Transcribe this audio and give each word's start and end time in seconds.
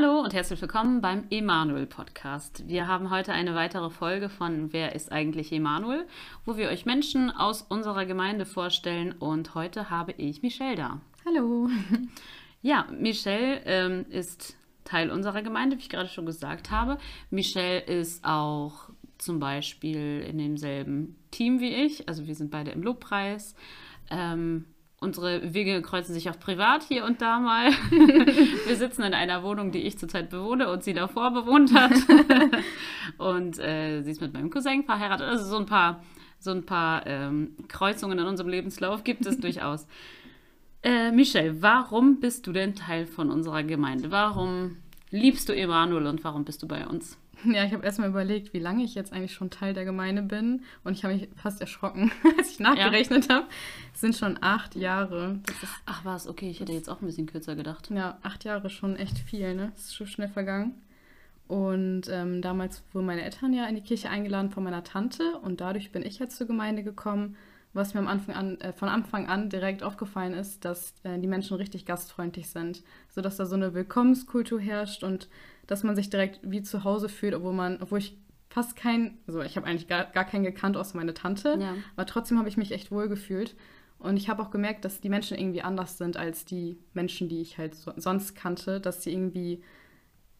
Hallo 0.00 0.20
und 0.20 0.32
herzlich 0.32 0.62
willkommen 0.62 1.00
beim 1.00 1.24
Emanuel 1.28 1.84
Podcast. 1.84 2.68
Wir 2.68 2.86
haben 2.86 3.10
heute 3.10 3.32
eine 3.32 3.56
weitere 3.56 3.90
Folge 3.90 4.28
von 4.28 4.72
Wer 4.72 4.94
ist 4.94 5.10
eigentlich 5.10 5.50
Emanuel, 5.50 6.06
wo 6.44 6.56
wir 6.56 6.68
euch 6.68 6.86
Menschen 6.86 7.32
aus 7.32 7.62
unserer 7.62 8.06
Gemeinde 8.06 8.46
vorstellen 8.46 9.10
und 9.10 9.56
heute 9.56 9.90
habe 9.90 10.12
ich 10.12 10.40
Michelle 10.40 10.76
da. 10.76 11.00
Hallo. 11.26 11.68
Ja, 12.62 12.86
Michelle 12.92 13.60
ähm, 13.64 14.06
ist 14.08 14.56
Teil 14.84 15.10
unserer 15.10 15.42
Gemeinde, 15.42 15.76
wie 15.76 15.80
ich 15.80 15.88
gerade 15.88 16.08
schon 16.08 16.26
gesagt 16.26 16.70
habe. 16.70 16.98
Michelle 17.30 17.80
ist 17.80 18.24
auch 18.24 18.90
zum 19.18 19.40
Beispiel 19.40 20.20
in 20.20 20.38
demselben 20.38 21.16
Team 21.32 21.58
wie 21.58 21.74
ich, 21.74 22.08
also 22.08 22.28
wir 22.28 22.36
sind 22.36 22.52
beide 22.52 22.70
im 22.70 22.84
Lobpreis. 22.84 23.56
Ähm, 24.10 24.64
Unsere 25.00 25.54
Wege 25.54 25.80
kreuzen 25.80 26.12
sich 26.12 26.28
auch 26.28 26.40
privat 26.40 26.82
hier 26.82 27.04
und 27.04 27.22
da 27.22 27.38
mal. 27.38 27.70
Wir 27.90 28.76
sitzen 28.76 29.04
in 29.04 29.14
einer 29.14 29.44
Wohnung, 29.44 29.70
die 29.70 29.82
ich 29.82 29.96
zurzeit 29.96 30.28
bewohne 30.28 30.68
und 30.70 30.82
sie 30.82 30.92
davor 30.92 31.30
bewohnt 31.30 31.72
hat. 31.72 31.92
und 33.18 33.60
äh, 33.60 34.02
sie 34.02 34.10
ist 34.10 34.20
mit 34.20 34.34
meinem 34.34 34.50
Cousin 34.50 34.82
verheiratet. 34.82 35.28
Also 35.28 35.44
so 35.44 35.56
ein 35.56 35.66
paar, 35.66 36.02
so 36.40 36.50
ein 36.50 36.66
paar 36.66 37.06
ähm, 37.06 37.54
Kreuzungen 37.68 38.18
in 38.18 38.26
unserem 38.26 38.50
Lebenslauf 38.50 39.04
gibt 39.04 39.24
es 39.24 39.38
durchaus. 39.40 39.86
Äh, 40.82 41.12
Michelle, 41.12 41.62
warum 41.62 42.18
bist 42.18 42.48
du 42.48 42.52
denn 42.52 42.74
Teil 42.74 43.06
von 43.06 43.30
unserer 43.30 43.62
Gemeinde? 43.62 44.10
Warum 44.10 44.78
liebst 45.10 45.48
du 45.48 45.52
Emanuel 45.54 46.08
und 46.08 46.24
warum 46.24 46.44
bist 46.44 46.60
du 46.64 46.66
bei 46.66 46.84
uns? 46.84 47.16
Ja, 47.44 47.64
ich 47.64 47.72
habe 47.72 47.84
erstmal 47.84 48.08
überlegt, 48.08 48.52
wie 48.52 48.58
lange 48.58 48.84
ich 48.84 48.94
jetzt 48.94 49.12
eigentlich 49.12 49.32
schon 49.32 49.50
Teil 49.50 49.74
der 49.74 49.84
Gemeinde 49.84 50.22
bin. 50.22 50.62
Und 50.84 50.92
ich 50.92 51.04
habe 51.04 51.14
mich 51.14 51.28
fast 51.36 51.60
erschrocken, 51.60 52.10
als 52.38 52.52
ich 52.52 52.60
nachgerechnet 52.60 53.28
ja. 53.28 53.36
habe. 53.36 53.46
Es 53.94 54.00
sind 54.00 54.16
schon 54.16 54.38
acht 54.40 54.74
Jahre. 54.76 55.40
Ach 55.86 56.04
was, 56.04 56.26
okay, 56.26 56.50
ich 56.50 56.60
hätte 56.60 56.72
jetzt 56.72 56.88
auch 56.88 57.00
ein 57.00 57.06
bisschen 57.06 57.26
kürzer 57.26 57.56
gedacht. 57.56 57.90
Ja, 57.90 58.18
acht 58.22 58.44
Jahre 58.44 58.70
schon 58.70 58.96
echt 58.96 59.18
viel, 59.18 59.54
ne? 59.54 59.72
Das 59.74 59.86
ist 59.86 59.94
schon 59.94 60.06
schnell 60.06 60.28
vergangen. 60.28 60.74
Und 61.46 62.02
ähm, 62.10 62.42
damals 62.42 62.82
wurden 62.92 63.06
meine 63.06 63.22
Eltern 63.22 63.54
ja 63.54 63.66
in 63.66 63.74
die 63.74 63.80
Kirche 63.80 64.10
eingeladen 64.10 64.50
von 64.50 64.62
meiner 64.62 64.84
Tante. 64.84 65.38
Und 65.38 65.60
dadurch 65.60 65.92
bin 65.92 66.04
ich 66.04 66.18
jetzt 66.18 66.36
zur 66.36 66.46
Gemeinde 66.46 66.82
gekommen. 66.82 67.36
Was 67.74 67.92
mir 67.92 68.00
am 68.00 68.08
Anfang 68.08 68.34
an, 68.34 68.60
äh, 68.60 68.72
von 68.72 68.88
Anfang 68.88 69.28
an 69.28 69.50
direkt 69.50 69.82
aufgefallen 69.82 70.32
ist, 70.32 70.64
dass 70.64 70.94
äh, 71.04 71.18
die 71.18 71.26
Menschen 71.26 71.56
richtig 71.56 71.86
gastfreundlich 71.86 72.48
sind. 72.48 72.82
Sodass 73.08 73.36
da 73.36 73.46
so 73.46 73.56
eine 73.56 73.74
Willkommenskultur 73.74 74.60
herrscht 74.60 75.04
und 75.04 75.28
dass 75.68 75.84
man 75.84 75.94
sich 75.94 76.10
direkt 76.10 76.40
wie 76.42 76.62
zu 76.62 76.82
Hause 76.82 77.08
fühlt, 77.08 77.34
obwohl 77.34 77.52
man, 77.52 77.80
obwohl 77.80 78.00
ich 78.00 78.18
fast 78.48 78.74
kein, 78.74 79.18
also 79.28 79.42
ich 79.42 79.56
habe 79.56 79.66
eigentlich 79.66 79.86
gar, 79.86 80.06
gar 80.06 80.24
keinen 80.24 80.42
gekannt, 80.42 80.76
außer 80.76 80.96
meine 80.96 81.14
Tante, 81.14 81.56
ja. 81.60 81.76
aber 81.94 82.06
trotzdem 82.06 82.38
habe 82.38 82.48
ich 82.48 82.56
mich 82.56 82.72
echt 82.72 82.90
wohl 82.90 83.08
gefühlt. 83.08 83.54
Und 83.98 84.16
ich 84.16 84.28
habe 84.28 84.42
auch 84.42 84.50
gemerkt, 84.50 84.84
dass 84.84 85.00
die 85.00 85.08
Menschen 85.08 85.36
irgendwie 85.36 85.62
anders 85.62 85.98
sind 85.98 86.16
als 86.16 86.44
die 86.44 86.78
Menschen, 86.94 87.28
die 87.28 87.40
ich 87.40 87.58
halt 87.58 87.74
so, 87.74 87.92
sonst 87.96 88.34
kannte, 88.34 88.80
dass 88.80 89.02
sie 89.02 89.12
irgendwie 89.12 89.62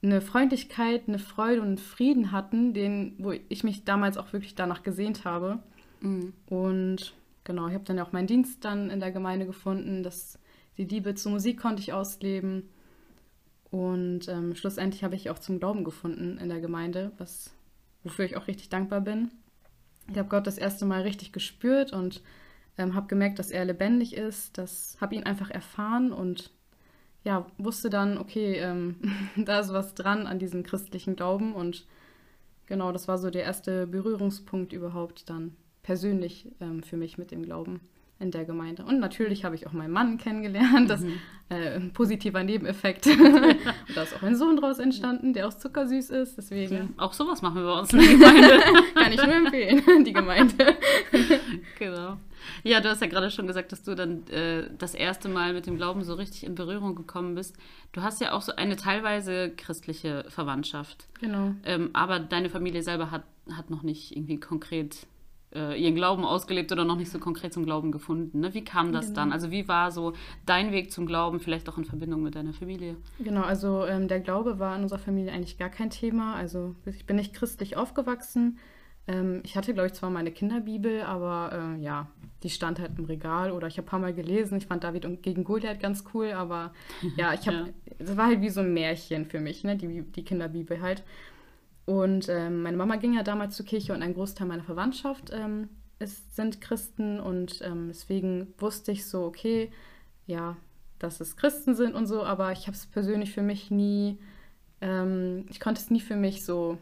eine 0.00 0.20
Freundlichkeit, 0.20 1.08
eine 1.08 1.18
Freude 1.18 1.60
und 1.60 1.66
einen 1.66 1.78
Frieden 1.78 2.30
hatten, 2.32 2.72
den, 2.72 3.16
wo 3.18 3.32
ich 3.32 3.64
mich 3.64 3.84
damals 3.84 4.16
auch 4.16 4.32
wirklich 4.32 4.54
danach 4.54 4.84
gesehnt 4.84 5.24
habe. 5.24 5.58
Mhm. 6.00 6.32
Und 6.46 7.14
genau, 7.42 7.66
ich 7.66 7.74
habe 7.74 7.84
dann 7.84 7.96
ja 7.96 8.04
auch 8.04 8.12
meinen 8.12 8.28
Dienst 8.28 8.64
dann 8.64 8.90
in 8.90 9.00
der 9.00 9.10
Gemeinde 9.10 9.44
gefunden, 9.44 10.04
dass 10.04 10.38
die 10.78 10.84
Liebe 10.84 11.16
zur 11.16 11.32
Musik 11.32 11.60
konnte 11.60 11.82
ich 11.82 11.92
ausleben. 11.92 12.68
Und 13.70 14.28
ähm, 14.28 14.54
schlussendlich 14.54 15.04
habe 15.04 15.14
ich 15.14 15.30
auch 15.30 15.38
zum 15.38 15.58
Glauben 15.58 15.84
gefunden 15.84 16.38
in 16.38 16.48
der 16.48 16.60
Gemeinde, 16.60 17.12
was, 17.18 17.52
wofür 18.02 18.24
ich 18.24 18.36
auch 18.36 18.46
richtig 18.46 18.68
dankbar 18.68 19.00
bin. 19.00 19.30
Ich 20.10 20.16
habe 20.16 20.28
Gott 20.28 20.46
das 20.46 20.58
erste 20.58 20.86
Mal 20.86 21.02
richtig 21.02 21.32
gespürt 21.32 21.92
und 21.92 22.22
ähm, 22.78 22.94
habe 22.94 23.08
gemerkt, 23.08 23.38
dass 23.38 23.50
er 23.50 23.64
lebendig 23.64 24.16
ist. 24.16 24.56
Das 24.56 24.96
habe 25.00 25.14
ihn 25.14 25.24
einfach 25.24 25.50
erfahren 25.50 26.12
und 26.12 26.50
ja, 27.24 27.46
wusste 27.58 27.90
dann, 27.90 28.16
okay, 28.16 28.54
ähm, 28.54 28.96
da 29.36 29.60
ist 29.60 29.72
was 29.72 29.94
dran 29.94 30.26
an 30.26 30.38
diesem 30.38 30.62
christlichen 30.62 31.16
Glauben 31.16 31.52
und 31.52 31.86
genau, 32.66 32.92
das 32.92 33.08
war 33.08 33.18
so 33.18 33.30
der 33.30 33.42
erste 33.42 33.86
Berührungspunkt 33.86 34.72
überhaupt 34.72 35.28
dann 35.28 35.54
persönlich 35.82 36.50
ähm, 36.60 36.82
für 36.82 36.96
mich 36.96 37.18
mit 37.18 37.30
dem 37.30 37.42
Glauben 37.42 37.80
in 38.20 38.32
der 38.32 38.44
Gemeinde. 38.44 38.84
Und 38.84 38.98
natürlich 38.98 39.44
habe 39.44 39.54
ich 39.54 39.66
auch 39.66 39.72
meinen 39.72 39.92
Mann 39.92 40.18
kennengelernt. 40.18 40.90
Das 40.90 41.02
mhm. 41.02 41.20
äh, 41.50 41.76
ein 41.76 41.92
positiver 41.92 42.42
Nebeneffekt. 42.42 43.06
und 43.06 43.56
da 43.94 44.02
ist 44.02 44.16
auch 44.16 44.22
ein 44.22 44.34
Sohn 44.34 44.56
draus 44.56 44.78
entstanden, 44.78 45.32
der 45.32 45.46
auch 45.46 45.54
zuckersüß 45.54 46.10
ist. 46.10 46.36
Deswegen. 46.36 46.74
Ja, 46.74 46.88
auch 46.96 47.12
sowas 47.12 47.42
machen 47.42 47.56
wir 47.56 47.64
bei 47.64 47.78
uns 47.78 47.92
in 47.92 48.00
der 48.00 48.08
Gemeinde. 48.18 48.60
Kann 48.94 49.12
ich 49.12 49.24
nur 49.24 49.34
empfehlen, 49.34 49.82
die 50.04 50.12
Gemeinde. 50.12 50.76
genau. 51.78 52.16
Ja, 52.64 52.80
du 52.80 52.88
hast 52.88 53.00
ja 53.02 53.06
gerade 53.06 53.30
schon 53.30 53.46
gesagt, 53.46 53.70
dass 53.70 53.84
du 53.84 53.94
dann 53.94 54.26
äh, 54.28 54.68
das 54.78 54.94
erste 54.94 55.28
Mal 55.28 55.52
mit 55.52 55.66
dem 55.66 55.76
Glauben 55.76 56.02
so 56.02 56.14
richtig 56.14 56.44
in 56.44 56.54
Berührung 56.54 56.96
gekommen 56.96 57.34
bist. 57.36 57.56
Du 57.92 58.02
hast 58.02 58.20
ja 58.20 58.32
auch 58.32 58.42
so 58.42 58.54
eine 58.56 58.76
teilweise 58.76 59.50
christliche 59.56 60.24
Verwandtschaft. 60.28 61.06
Genau. 61.20 61.54
Ähm, 61.64 61.90
aber 61.92 62.18
deine 62.18 62.50
Familie 62.50 62.82
selber 62.82 63.10
hat, 63.12 63.24
hat 63.52 63.70
noch 63.70 63.82
nicht 63.82 64.16
irgendwie 64.16 64.40
konkret 64.40 65.06
äh, 65.54 65.80
ihren 65.80 65.94
Glauben 65.94 66.24
ausgelebt 66.24 66.72
oder 66.72 66.84
noch 66.84 66.96
nicht 66.96 67.10
so 67.10 67.18
konkret 67.18 67.52
zum 67.52 67.64
Glauben 67.64 67.92
gefunden. 67.92 68.40
Ne? 68.40 68.54
Wie 68.54 68.64
kam 68.64 68.92
das 68.92 69.06
genau. 69.06 69.16
dann? 69.16 69.32
Also 69.32 69.50
wie 69.50 69.68
war 69.68 69.90
so 69.90 70.12
dein 70.46 70.72
Weg 70.72 70.92
zum 70.92 71.06
Glauben, 71.06 71.40
vielleicht 71.40 71.68
auch 71.68 71.78
in 71.78 71.84
Verbindung 71.84 72.22
mit 72.22 72.34
deiner 72.34 72.52
Familie? 72.52 72.96
Genau, 73.18 73.42
also 73.42 73.84
ähm, 73.86 74.08
der 74.08 74.20
Glaube 74.20 74.58
war 74.58 74.76
in 74.76 74.82
unserer 74.82 74.98
Familie 74.98 75.32
eigentlich 75.32 75.58
gar 75.58 75.70
kein 75.70 75.90
Thema. 75.90 76.34
Also 76.34 76.74
ich 76.86 77.06
bin 77.06 77.16
nicht 77.16 77.34
christlich 77.34 77.76
aufgewachsen. 77.76 78.58
Ähm, 79.06 79.40
ich 79.42 79.56
hatte, 79.56 79.72
glaube 79.72 79.86
ich, 79.86 79.94
zwar 79.94 80.10
meine 80.10 80.30
Kinderbibel, 80.30 81.02
aber 81.02 81.76
äh, 81.76 81.82
ja, 81.82 82.08
die 82.42 82.50
stand 82.50 82.78
halt 82.78 82.98
im 82.98 83.06
Regal 83.06 83.50
oder 83.50 83.66
ich 83.66 83.78
habe 83.78 83.86
ein 83.86 83.90
paar 83.90 84.00
Mal 84.00 84.12
gelesen. 84.12 84.58
Ich 84.58 84.66
fand 84.66 84.84
David 84.84 85.22
gegen 85.22 85.44
Goliath 85.44 85.80
ganz 85.80 86.04
cool, 86.12 86.32
aber 86.32 86.72
ja, 87.16 87.32
ich 87.32 87.48
habe, 87.48 87.72
es 87.98 88.10
ja. 88.10 88.16
war 88.16 88.26
halt 88.26 88.42
wie 88.42 88.50
so 88.50 88.60
ein 88.60 88.74
Märchen 88.74 89.24
für 89.24 89.40
mich, 89.40 89.64
ne? 89.64 89.76
die, 89.76 90.02
die 90.02 90.24
Kinderbibel 90.24 90.80
halt. 90.80 91.02
Und 91.88 92.28
ähm, 92.28 92.60
meine 92.60 92.76
Mama 92.76 92.96
ging 92.96 93.14
ja 93.14 93.22
damals 93.22 93.56
zur 93.56 93.64
Kirche 93.64 93.94
und 93.94 94.02
ein 94.02 94.12
Großteil 94.12 94.46
meiner 94.46 94.62
Verwandtschaft 94.62 95.30
ähm, 95.32 95.70
ist, 95.98 96.36
sind 96.36 96.60
Christen 96.60 97.18
und 97.18 97.62
ähm, 97.62 97.86
deswegen 97.88 98.52
wusste 98.58 98.92
ich 98.92 99.06
so, 99.06 99.24
okay, 99.24 99.72
ja, 100.26 100.58
dass 100.98 101.18
es 101.20 101.38
Christen 101.38 101.74
sind 101.74 101.94
und 101.94 102.04
so, 102.06 102.22
aber 102.22 102.52
ich 102.52 102.66
habe 102.66 102.76
es 102.76 102.84
persönlich 102.84 103.32
für 103.32 103.40
mich 103.40 103.70
nie, 103.70 104.18
ähm, 104.82 105.46
ich 105.48 105.60
konnte 105.60 105.80
es 105.80 105.90
nie 105.90 106.00
für 106.00 106.16
mich 106.16 106.44
so 106.44 106.76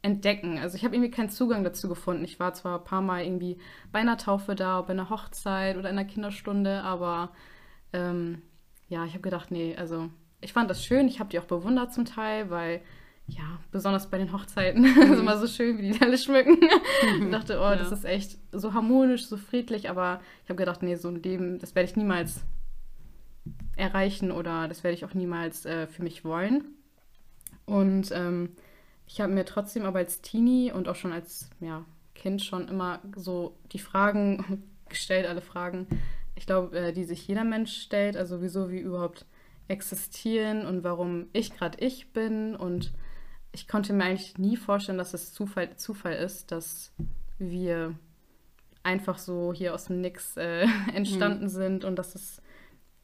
entdecken. 0.00 0.58
Also 0.58 0.76
ich 0.76 0.84
habe 0.84 0.94
irgendwie 0.94 1.10
keinen 1.10 1.30
Zugang 1.30 1.64
dazu 1.64 1.88
gefunden. 1.88 2.22
Ich 2.22 2.38
war 2.38 2.54
zwar 2.54 2.78
ein 2.78 2.84
paar 2.84 3.02
Mal 3.02 3.24
irgendwie 3.24 3.58
bei 3.90 3.98
einer 3.98 4.16
Taufe 4.16 4.54
da, 4.54 4.80
bei 4.82 4.92
einer 4.92 5.10
Hochzeit 5.10 5.76
oder 5.76 5.88
einer 5.88 6.04
Kinderstunde, 6.04 6.84
aber 6.84 7.32
ähm, 7.92 8.42
ja, 8.88 9.04
ich 9.06 9.10
habe 9.10 9.22
gedacht, 9.22 9.50
nee, 9.50 9.74
also 9.76 10.08
ich 10.40 10.52
fand 10.52 10.70
das 10.70 10.84
schön, 10.84 11.08
ich 11.08 11.18
habe 11.18 11.30
die 11.30 11.40
auch 11.40 11.46
bewundert 11.46 11.92
zum 11.92 12.04
Teil, 12.04 12.48
weil 12.50 12.80
ja, 13.30 13.58
besonders 13.70 14.10
bei 14.10 14.18
den 14.18 14.32
Hochzeiten. 14.32 14.82
Mhm. 15.00 15.12
ist 15.12 15.20
immer 15.20 15.38
so 15.38 15.46
schön, 15.46 15.78
wie 15.78 15.92
die 15.92 16.02
alle 16.02 16.18
schmücken. 16.18 16.58
Mhm. 16.60 17.24
Ich 17.24 17.30
dachte, 17.30 17.58
oh, 17.58 17.62
ja. 17.62 17.76
das 17.76 17.92
ist 17.92 18.04
echt 18.04 18.38
so 18.52 18.74
harmonisch, 18.74 19.26
so 19.26 19.36
friedlich, 19.36 19.88
aber 19.88 20.20
ich 20.44 20.50
habe 20.50 20.58
gedacht, 20.58 20.82
nee, 20.82 20.96
so 20.96 21.08
ein 21.08 21.22
Leben, 21.22 21.58
das 21.58 21.74
werde 21.74 21.88
ich 21.88 21.96
niemals 21.96 22.42
erreichen 23.76 24.30
oder 24.30 24.68
das 24.68 24.84
werde 24.84 24.94
ich 24.94 25.04
auch 25.04 25.14
niemals 25.14 25.64
äh, 25.64 25.86
für 25.86 26.02
mich 26.02 26.24
wollen. 26.24 26.64
Und 27.64 28.10
ähm, 28.12 28.50
ich 29.06 29.20
habe 29.20 29.32
mir 29.32 29.44
trotzdem 29.44 29.84
aber 29.84 30.00
als 30.00 30.20
Teenie 30.20 30.72
und 30.72 30.88
auch 30.88 30.96
schon 30.96 31.12
als 31.12 31.48
ja, 31.60 31.84
Kind 32.14 32.42
schon 32.42 32.68
immer 32.68 33.00
so 33.16 33.56
die 33.72 33.78
Fragen 33.78 34.62
gestellt, 34.88 35.26
alle 35.26 35.40
Fragen, 35.40 35.86
ich 36.34 36.46
glaube, 36.46 36.76
äh, 36.78 36.92
die 36.92 37.04
sich 37.04 37.26
jeder 37.26 37.44
Mensch 37.44 37.80
stellt, 37.80 38.16
also 38.16 38.42
wieso 38.42 38.70
wir 38.70 38.80
überhaupt 38.80 39.24
existieren 39.68 40.66
und 40.66 40.82
warum 40.82 41.26
ich 41.32 41.54
gerade 41.56 41.78
ich 41.84 42.12
bin 42.12 42.56
und 42.56 42.92
ich 43.52 43.68
konnte 43.68 43.92
mir 43.92 44.04
eigentlich 44.04 44.38
nie 44.38 44.56
vorstellen, 44.56 44.98
dass 44.98 45.14
es 45.14 45.32
Zufall, 45.32 45.76
Zufall 45.76 46.14
ist, 46.14 46.52
dass 46.52 46.92
wir 47.38 47.94
einfach 48.82 49.18
so 49.18 49.52
hier 49.52 49.74
aus 49.74 49.86
dem 49.86 50.00
Nix 50.00 50.36
äh, 50.36 50.66
entstanden 50.94 51.44
mhm. 51.44 51.48
sind 51.48 51.84
und 51.84 51.96
dass 51.96 52.14
es, 52.14 52.40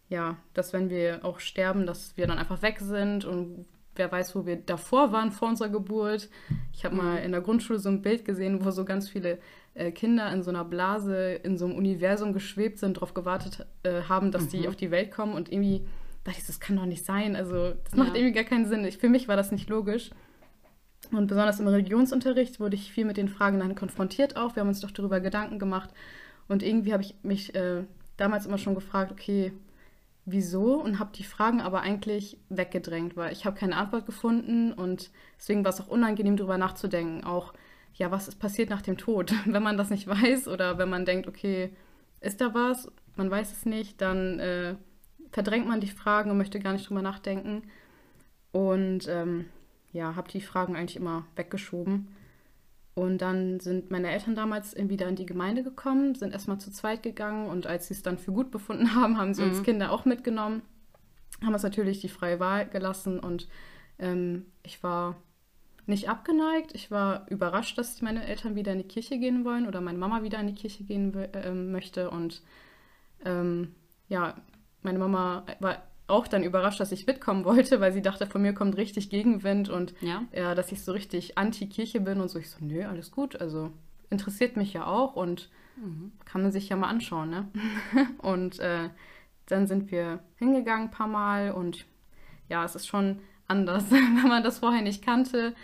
ja, 0.08 0.36
dass 0.54 0.72
wenn 0.72 0.90
wir 0.90 1.24
auch 1.24 1.40
sterben, 1.40 1.86
dass 1.86 2.16
wir 2.16 2.26
dann 2.26 2.38
einfach 2.38 2.62
weg 2.62 2.78
sind 2.80 3.24
und 3.24 3.66
wer 3.96 4.12
weiß, 4.12 4.36
wo 4.36 4.46
wir 4.46 4.56
davor 4.56 5.12
waren, 5.12 5.32
vor 5.32 5.48
unserer 5.48 5.70
Geburt. 5.70 6.28
Ich 6.72 6.84
habe 6.84 6.94
mhm. 6.94 7.02
mal 7.02 7.16
in 7.16 7.32
der 7.32 7.40
Grundschule 7.40 7.78
so 7.78 7.88
ein 7.88 8.02
Bild 8.02 8.24
gesehen, 8.24 8.64
wo 8.64 8.70
so 8.70 8.84
ganz 8.84 9.08
viele 9.08 9.38
äh, 9.74 9.90
Kinder 9.90 10.30
in 10.32 10.42
so 10.42 10.50
einer 10.50 10.64
Blase, 10.64 11.32
in 11.32 11.56
so 11.56 11.64
einem 11.64 11.76
Universum 11.76 12.32
geschwebt 12.32 12.78
sind, 12.78 12.98
darauf 12.98 13.14
gewartet 13.14 13.66
äh, 13.82 14.02
haben, 14.02 14.32
dass 14.32 14.44
mhm. 14.44 14.50
die 14.50 14.68
auf 14.68 14.76
die 14.76 14.90
Welt 14.90 15.10
kommen 15.10 15.34
und 15.34 15.50
irgendwie 15.50 15.86
dachte 16.24 16.40
ich, 16.40 16.46
das 16.46 16.60
kann 16.60 16.76
doch 16.76 16.86
nicht 16.86 17.04
sein. 17.04 17.36
Also 17.36 17.74
das 17.84 17.94
macht 17.94 18.10
ja. 18.10 18.16
irgendwie 18.16 18.34
gar 18.34 18.44
keinen 18.44 18.66
Sinn. 18.66 18.84
Ich, 18.84 18.98
für 18.98 19.08
mich 19.08 19.28
war 19.28 19.36
das 19.36 19.52
nicht 19.52 19.68
logisch. 19.68 20.10
Und 21.12 21.26
besonders 21.26 21.60
im 21.60 21.68
Religionsunterricht 21.68 22.60
wurde 22.60 22.76
ich 22.76 22.92
viel 22.92 23.04
mit 23.04 23.16
den 23.16 23.28
Fragen 23.28 23.58
dann 23.58 23.74
konfrontiert 23.74 24.36
auch. 24.36 24.56
Wir 24.56 24.60
haben 24.60 24.68
uns 24.68 24.80
doch 24.80 24.90
darüber 24.90 25.20
Gedanken 25.20 25.58
gemacht. 25.58 25.90
Und 26.48 26.62
irgendwie 26.62 26.92
habe 26.92 27.02
ich 27.02 27.14
mich 27.22 27.54
äh, 27.54 27.84
damals 28.16 28.46
immer 28.46 28.58
schon 28.58 28.74
gefragt, 28.74 29.12
okay, 29.12 29.52
wieso? 30.24 30.74
Und 30.74 30.98
habe 30.98 31.10
die 31.14 31.24
Fragen 31.24 31.60
aber 31.60 31.80
eigentlich 31.80 32.38
weggedrängt, 32.48 33.16
weil 33.16 33.32
ich 33.32 33.46
habe 33.46 33.58
keine 33.58 33.76
Antwort 33.76 34.06
gefunden 34.06 34.72
und 34.72 35.10
deswegen 35.38 35.64
war 35.64 35.70
es 35.70 35.80
auch 35.80 35.88
unangenehm, 35.88 36.36
darüber 36.36 36.58
nachzudenken. 36.58 37.24
Auch, 37.24 37.54
ja, 37.94 38.10
was 38.10 38.28
ist 38.28 38.38
passiert 38.38 38.68
nach 38.68 38.82
dem 38.82 38.98
Tod? 38.98 39.32
wenn 39.46 39.62
man 39.62 39.76
das 39.76 39.90
nicht 39.90 40.06
weiß 40.06 40.48
oder 40.48 40.78
wenn 40.78 40.90
man 40.90 41.04
denkt, 41.04 41.28
okay, 41.28 41.70
ist 42.20 42.40
da 42.40 42.54
was? 42.54 42.90
Man 43.14 43.30
weiß 43.30 43.52
es 43.52 43.64
nicht, 43.66 44.00
dann 44.00 44.38
äh, 44.40 44.74
verdrängt 45.30 45.68
man 45.68 45.80
die 45.80 45.86
Fragen 45.86 46.30
und 46.30 46.38
möchte 46.38 46.60
gar 46.60 46.72
nicht 46.72 46.88
drüber 46.88 47.02
nachdenken. 47.02 47.62
Und 48.52 49.06
ähm, 49.08 49.46
ja, 49.92 50.16
habe 50.16 50.30
die 50.30 50.40
Fragen 50.40 50.76
eigentlich 50.76 50.96
immer 50.96 51.26
weggeschoben. 51.36 52.08
Und 52.94 53.18
dann 53.18 53.60
sind 53.60 53.90
meine 53.90 54.10
Eltern 54.10 54.34
damals 54.34 54.74
wieder 54.74 55.06
in 55.06 55.16
die 55.16 55.26
Gemeinde 55.26 55.62
gekommen, 55.62 56.14
sind 56.14 56.32
erstmal 56.32 56.58
zu 56.58 56.70
zweit 56.70 57.02
gegangen 57.02 57.48
und 57.48 57.66
als 57.66 57.88
sie 57.88 57.94
es 57.94 58.02
dann 58.02 58.16
für 58.16 58.32
gut 58.32 58.50
befunden 58.50 58.94
haben, 58.94 59.18
haben 59.18 59.34
sie 59.34 59.42
mhm. 59.42 59.50
uns 59.50 59.62
Kinder 59.62 59.92
auch 59.92 60.06
mitgenommen, 60.06 60.62
haben 61.44 61.52
uns 61.52 61.62
natürlich 61.62 62.00
die 62.00 62.08
freie 62.08 62.40
Wahl 62.40 62.66
gelassen 62.66 63.20
und 63.20 63.48
ähm, 63.98 64.46
ich 64.62 64.82
war 64.82 65.16
nicht 65.86 66.08
abgeneigt. 66.08 66.74
Ich 66.74 66.90
war 66.90 67.26
überrascht, 67.30 67.78
dass 67.78 68.02
meine 68.02 68.26
Eltern 68.26 68.56
wieder 68.56 68.72
in 68.72 68.78
die 68.78 68.88
Kirche 68.88 69.18
gehen 69.18 69.44
wollen 69.44 69.66
oder 69.66 69.80
meine 69.80 69.98
Mama 69.98 70.22
wieder 70.22 70.40
in 70.40 70.48
die 70.48 70.54
Kirche 70.54 70.84
gehen 70.84 71.14
äh, 71.14 71.52
möchte. 71.52 72.10
Und 72.10 72.42
ähm, 73.24 73.74
ja, 74.08 74.34
meine 74.82 74.98
Mama 74.98 75.46
war 75.60 75.82
auch 76.08 76.28
dann 76.28 76.42
überrascht, 76.42 76.80
dass 76.80 76.92
ich 76.92 77.06
mitkommen 77.06 77.44
wollte, 77.44 77.80
weil 77.80 77.92
sie 77.92 78.02
dachte, 78.02 78.26
von 78.26 78.42
mir 78.42 78.52
kommt 78.52 78.76
richtig 78.76 79.10
Gegenwind 79.10 79.68
und 79.68 79.94
ja, 80.00 80.22
ja 80.32 80.54
dass 80.54 80.72
ich 80.72 80.82
so 80.82 80.92
richtig 80.92 81.36
anti-Kirche 81.38 82.00
bin 82.00 82.20
und 82.20 82.28
so. 82.28 82.38
Ich 82.38 82.50
so, 82.50 82.58
nö, 82.60 82.84
alles 82.84 83.10
gut. 83.10 83.40
Also 83.40 83.70
interessiert 84.10 84.56
mich 84.56 84.72
ja 84.72 84.86
auch 84.86 85.16
und 85.16 85.50
mhm. 85.76 86.12
kann 86.24 86.42
man 86.42 86.52
sich 86.52 86.68
ja 86.68 86.76
mal 86.76 86.88
anschauen, 86.88 87.30
ne? 87.30 87.48
und 88.18 88.60
äh, 88.60 88.90
dann 89.46 89.66
sind 89.66 89.90
wir 89.90 90.20
hingegangen 90.36 90.88
ein 90.88 90.90
paar 90.90 91.08
Mal 91.08 91.52
und 91.52 91.86
ja, 92.48 92.64
es 92.64 92.74
ist 92.74 92.86
schon 92.86 93.20
anders, 93.48 93.84
wenn 93.90 94.28
man 94.28 94.42
das 94.42 94.60
vorher 94.60 94.82
nicht 94.82 95.04
kannte. 95.04 95.54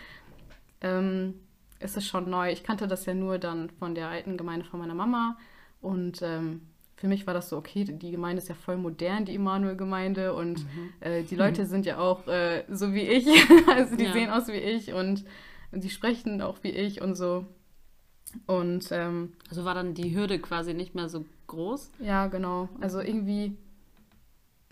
Ähm, 0.81 1.35
ist 1.79 1.97
es 1.97 2.07
schon 2.07 2.29
neu. 2.29 2.51
Ich 2.51 2.63
kannte 2.63 2.87
das 2.87 3.05
ja 3.05 3.13
nur 3.13 3.39
dann 3.39 3.69
von 3.69 3.93
der 3.93 4.07
alten 4.07 4.37
Gemeinde 4.37 4.65
von 4.65 4.79
meiner 4.79 4.93
Mama 4.93 5.37
und 5.81 6.21
ähm, 6.21 6.61
für 7.03 7.09
mich 7.09 7.27
war 7.27 7.33
das 7.33 7.49
so, 7.49 7.57
okay, 7.57 7.83
die 7.83 8.11
Gemeinde 8.11 8.41
ist 8.41 8.47
ja 8.47 8.55
voll 8.55 8.77
modern, 8.77 9.25
die 9.25 9.35
Immanuel-Gemeinde 9.35 10.33
und 10.33 10.59
mhm. 10.59 10.93
äh, 11.01 11.23
die 11.23 11.35
Leute 11.35 11.63
mhm. 11.63 11.67
sind 11.67 11.85
ja 11.85 11.97
auch 11.97 12.25
äh, 12.29 12.63
so 12.69 12.93
wie 12.93 13.01
ich, 13.01 13.27
also 13.67 13.97
die 13.97 14.05
ja. 14.05 14.13
sehen 14.13 14.29
aus 14.29 14.47
wie 14.47 14.53
ich 14.53 14.93
und, 14.93 15.25
und 15.73 15.83
die 15.83 15.89
sprechen 15.89 16.41
auch 16.41 16.59
wie 16.61 16.69
ich 16.69 17.01
und 17.01 17.15
so. 17.15 17.45
Und 18.45 18.87
ähm, 18.91 19.33
also 19.49 19.65
war 19.65 19.75
dann 19.75 19.95
die 19.95 20.15
Hürde 20.15 20.39
quasi 20.39 20.73
nicht 20.73 20.95
mehr 20.95 21.09
so 21.09 21.25
groß? 21.47 21.91
Ja, 21.99 22.27
genau. 22.27 22.69
Also 22.79 23.01
irgendwie, 23.01 23.57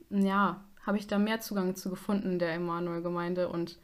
ja, 0.10 0.64
habe 0.86 0.98
ich 0.98 1.08
da 1.08 1.20
mehr 1.20 1.42
Zugang 1.42 1.76
zu 1.76 1.90
gefunden, 1.90 2.40
der 2.40 2.54
Emanuel-Gemeinde. 2.54 3.50
Und 3.50 3.78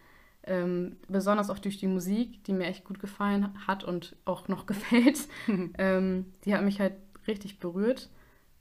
ähm, 0.43 0.95
besonders 1.09 1.49
auch 1.49 1.59
durch 1.59 1.79
die 1.79 1.87
Musik, 1.87 2.45
die 2.45 2.53
mir 2.53 2.67
echt 2.67 2.85
gut 2.85 3.01
gefallen 3.01 3.49
hat 3.67 3.83
und 3.83 4.15
auch 4.23 4.47
noch 4.47 4.65
gefällt. 4.67 5.27
ähm, 5.77 6.27
die 6.45 6.53
hat 6.53 6.63
mich 6.63 6.79
halt 6.79 6.93
richtig 7.27 7.59
berührt. 7.59 8.09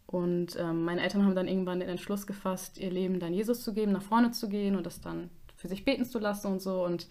Und 0.07 0.57
ähm, 0.57 0.85
meine 0.85 1.03
Eltern 1.03 1.25
haben 1.25 1.35
dann 1.35 1.49
irgendwann 1.49 1.81
den 1.81 1.89
Entschluss 1.89 2.27
gefasst, 2.27 2.79
ihr 2.79 2.91
Leben 2.91 3.19
dann 3.19 3.35
Jesus 3.35 3.63
zu 3.63 3.73
geben, 3.73 3.93
nach 3.93 4.03
vorne 4.03 4.31
zu 4.31 4.49
gehen 4.49 4.77
und 4.77 4.87
das 4.87 5.01
dann 5.01 5.31
für 5.57 5.69
sich 5.69 5.85
beten 5.85 6.05
zu 6.05 6.19
lassen 6.19 6.47
und 6.47 6.63
so. 6.63 6.85
Und 6.85 7.09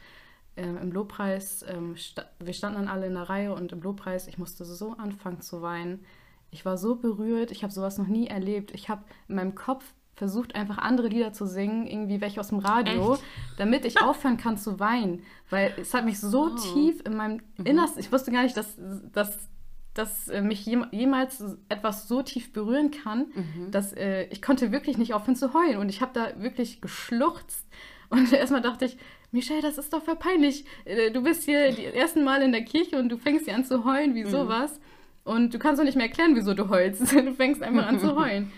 ähm, 0.56 0.78
im 0.78 0.92
Lobpreis, 0.92 1.66
ähm, 1.68 1.98
sta 1.98 2.24
wir 2.40 2.54
standen 2.54 2.80
dann 2.80 2.88
alle 2.88 3.08
in 3.08 3.14
der 3.16 3.30
Reihe 3.30 3.54
und 3.54 3.74
im 3.74 3.82
Lobpreis, 3.82 4.28
ich 4.28 4.38
musste 4.38 4.64
so 4.64 4.94
anfangen 4.94 5.42
zu 5.42 5.62
weinen. 5.62 6.06
Ich 6.52 6.64
war 6.64 6.78
so 6.78 6.96
berührt, 6.96 7.52
ich 7.52 7.64
habe 7.64 7.74
sowas 7.74 7.98
noch 7.98 8.08
nie 8.08 8.28
erlebt. 8.28 8.72
Ich 8.74 8.88
habe 8.88 9.04
in 9.28 9.36
meinem 9.36 9.56
Kopf 9.56 9.84
versucht 10.16 10.56
einfach 10.56 10.78
andere 10.78 11.10
Lieder 11.10 11.34
zu 11.34 11.46
singen, 11.46 11.88
irgendwie 11.88 12.22
welche 12.22 12.40
aus 12.40 12.48
dem 12.48 12.60
Radio, 12.60 13.16
Echt? 13.16 13.24
damit 13.58 13.84
ich 13.84 14.02
aufhören 14.02 14.38
kann 14.38 14.58
zu 14.58 14.80
weinen. 14.80 15.24
Weil 15.50 15.74
es 15.78 15.94
hat 15.94 16.06
mich 16.06 16.20
so 16.20 16.52
oh. 16.54 16.74
tief 16.74 17.02
in 17.06 17.18
meinem 17.18 17.42
mhm. 17.58 17.66
Innersten, 17.66 18.00
ich 18.00 18.12
wusste 18.12 18.32
gar 18.32 18.44
nicht, 18.44 18.56
dass, 18.56 18.78
dass, 19.12 19.50
dass 19.96 20.28
äh, 20.28 20.42
mich 20.42 20.66
jemals 20.66 21.44
etwas 21.70 22.08
so 22.08 22.22
tief 22.22 22.54
berühren 22.54 22.92
kann, 22.92 23.28
mhm. 23.34 23.72
dass 23.72 23.94
äh, 23.94 24.26
ich 24.26 24.42
konnte 24.42 24.72
wirklich 24.72 24.98
nicht 24.98 25.14
aufhören 25.14 25.38
zu 25.38 25.54
heulen. 25.54 25.78
Und 25.78 25.90
ich 25.90 26.02
habe 26.02 26.12
da 26.14 26.42
wirklich 26.42 26.82
geschluchzt. 26.82 27.66
Und 28.10 28.32
erstmal 28.32 28.62
dachte 28.62 28.86
ich, 28.86 28.98
Michelle, 29.32 29.62
das 29.62 29.78
ist 29.78 29.92
doch 29.92 30.04
voll 30.04 30.18
peinlich. 30.18 30.66
Äh, 30.84 31.12
du 31.12 31.24
bist 31.24 31.44
hier 31.46 31.72
die 31.72 31.86
ersten 31.94 32.24
Mal 32.24 32.42
in 32.44 32.52
der 32.52 32.64
Kirche 32.64 33.00
und 33.00 33.10
du 33.10 33.18
fängst 33.18 33.46
hier 33.46 33.56
an 33.56 33.66
zu 33.66 33.84
heulen, 33.84 34.14
wie 34.14 34.26
mhm. 34.26 34.30
sowas. 34.30 34.80
Und 35.24 35.54
du 35.54 35.60
kannst 35.60 35.80
doch 35.80 35.86
nicht 35.86 35.96
mehr 35.96 36.06
erklären, 36.06 36.36
wieso 36.36 36.54
du 36.54 36.70
heulst. 36.70 37.02
Du 37.16 37.34
fängst 37.34 37.64
einfach 37.64 37.88
an 37.88 38.00
zu 38.00 38.16
heulen. 38.16 38.52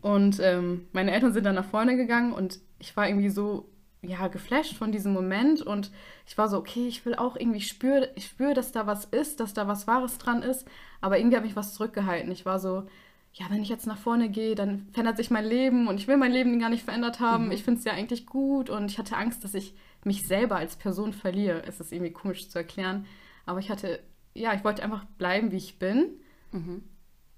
Und 0.00 0.40
ähm, 0.40 0.86
meine 0.92 1.12
Eltern 1.12 1.32
sind 1.32 1.44
dann 1.44 1.54
nach 1.54 1.66
vorne 1.66 1.96
gegangen 1.96 2.32
und 2.32 2.58
ich 2.78 2.96
war 2.96 3.06
irgendwie 3.06 3.28
so, 3.28 3.68
ja, 4.02 4.26
geflasht 4.26 4.76
von 4.76 4.90
diesem 4.90 5.12
Moment 5.12 5.62
und 5.62 5.92
ich 6.26 6.36
war 6.36 6.48
so, 6.48 6.58
okay, 6.58 6.88
ich 6.88 7.06
will 7.06 7.14
auch 7.14 7.36
irgendwie, 7.36 7.58
ich 7.58 7.68
spüre, 7.68 8.10
ich 8.16 8.26
spüre, 8.26 8.52
dass 8.52 8.72
da 8.72 8.86
was 8.86 9.04
ist, 9.04 9.38
dass 9.38 9.54
da 9.54 9.68
was 9.68 9.86
Wahres 9.86 10.18
dran 10.18 10.42
ist, 10.42 10.66
aber 11.00 11.18
irgendwie 11.18 11.36
habe 11.36 11.46
ich 11.46 11.54
was 11.54 11.74
zurückgehalten. 11.74 12.32
Ich 12.32 12.44
war 12.44 12.58
so, 12.58 12.84
ja, 13.34 13.46
wenn 13.48 13.62
ich 13.62 13.68
jetzt 13.68 13.86
nach 13.86 13.96
vorne 13.96 14.28
gehe, 14.28 14.56
dann 14.56 14.88
verändert 14.90 15.16
sich 15.16 15.30
mein 15.30 15.44
Leben 15.44 15.86
und 15.86 16.00
ich 16.00 16.08
will 16.08 16.16
mein 16.16 16.32
Leben 16.32 16.58
gar 16.58 16.68
nicht 16.68 16.84
verändert 16.84 17.20
haben. 17.20 17.46
Mhm. 17.46 17.52
Ich 17.52 17.62
finde 17.62 17.78
es 17.78 17.84
ja 17.84 17.92
eigentlich 17.92 18.26
gut 18.26 18.70
und 18.70 18.90
ich 18.90 18.98
hatte 18.98 19.16
Angst, 19.16 19.44
dass 19.44 19.54
ich 19.54 19.74
mich 20.04 20.26
selber 20.26 20.56
als 20.56 20.76
Person 20.76 21.12
verliere. 21.12 21.62
Es 21.64 21.78
ist 21.78 21.92
irgendwie 21.92 22.12
komisch 22.12 22.48
zu 22.48 22.58
erklären, 22.58 23.06
aber 23.46 23.60
ich 23.60 23.70
hatte, 23.70 24.00
ja, 24.34 24.52
ich 24.52 24.64
wollte 24.64 24.82
einfach 24.82 25.04
bleiben, 25.16 25.52
wie 25.52 25.56
ich 25.56 25.78
bin. 25.78 26.10
Mhm. 26.50 26.82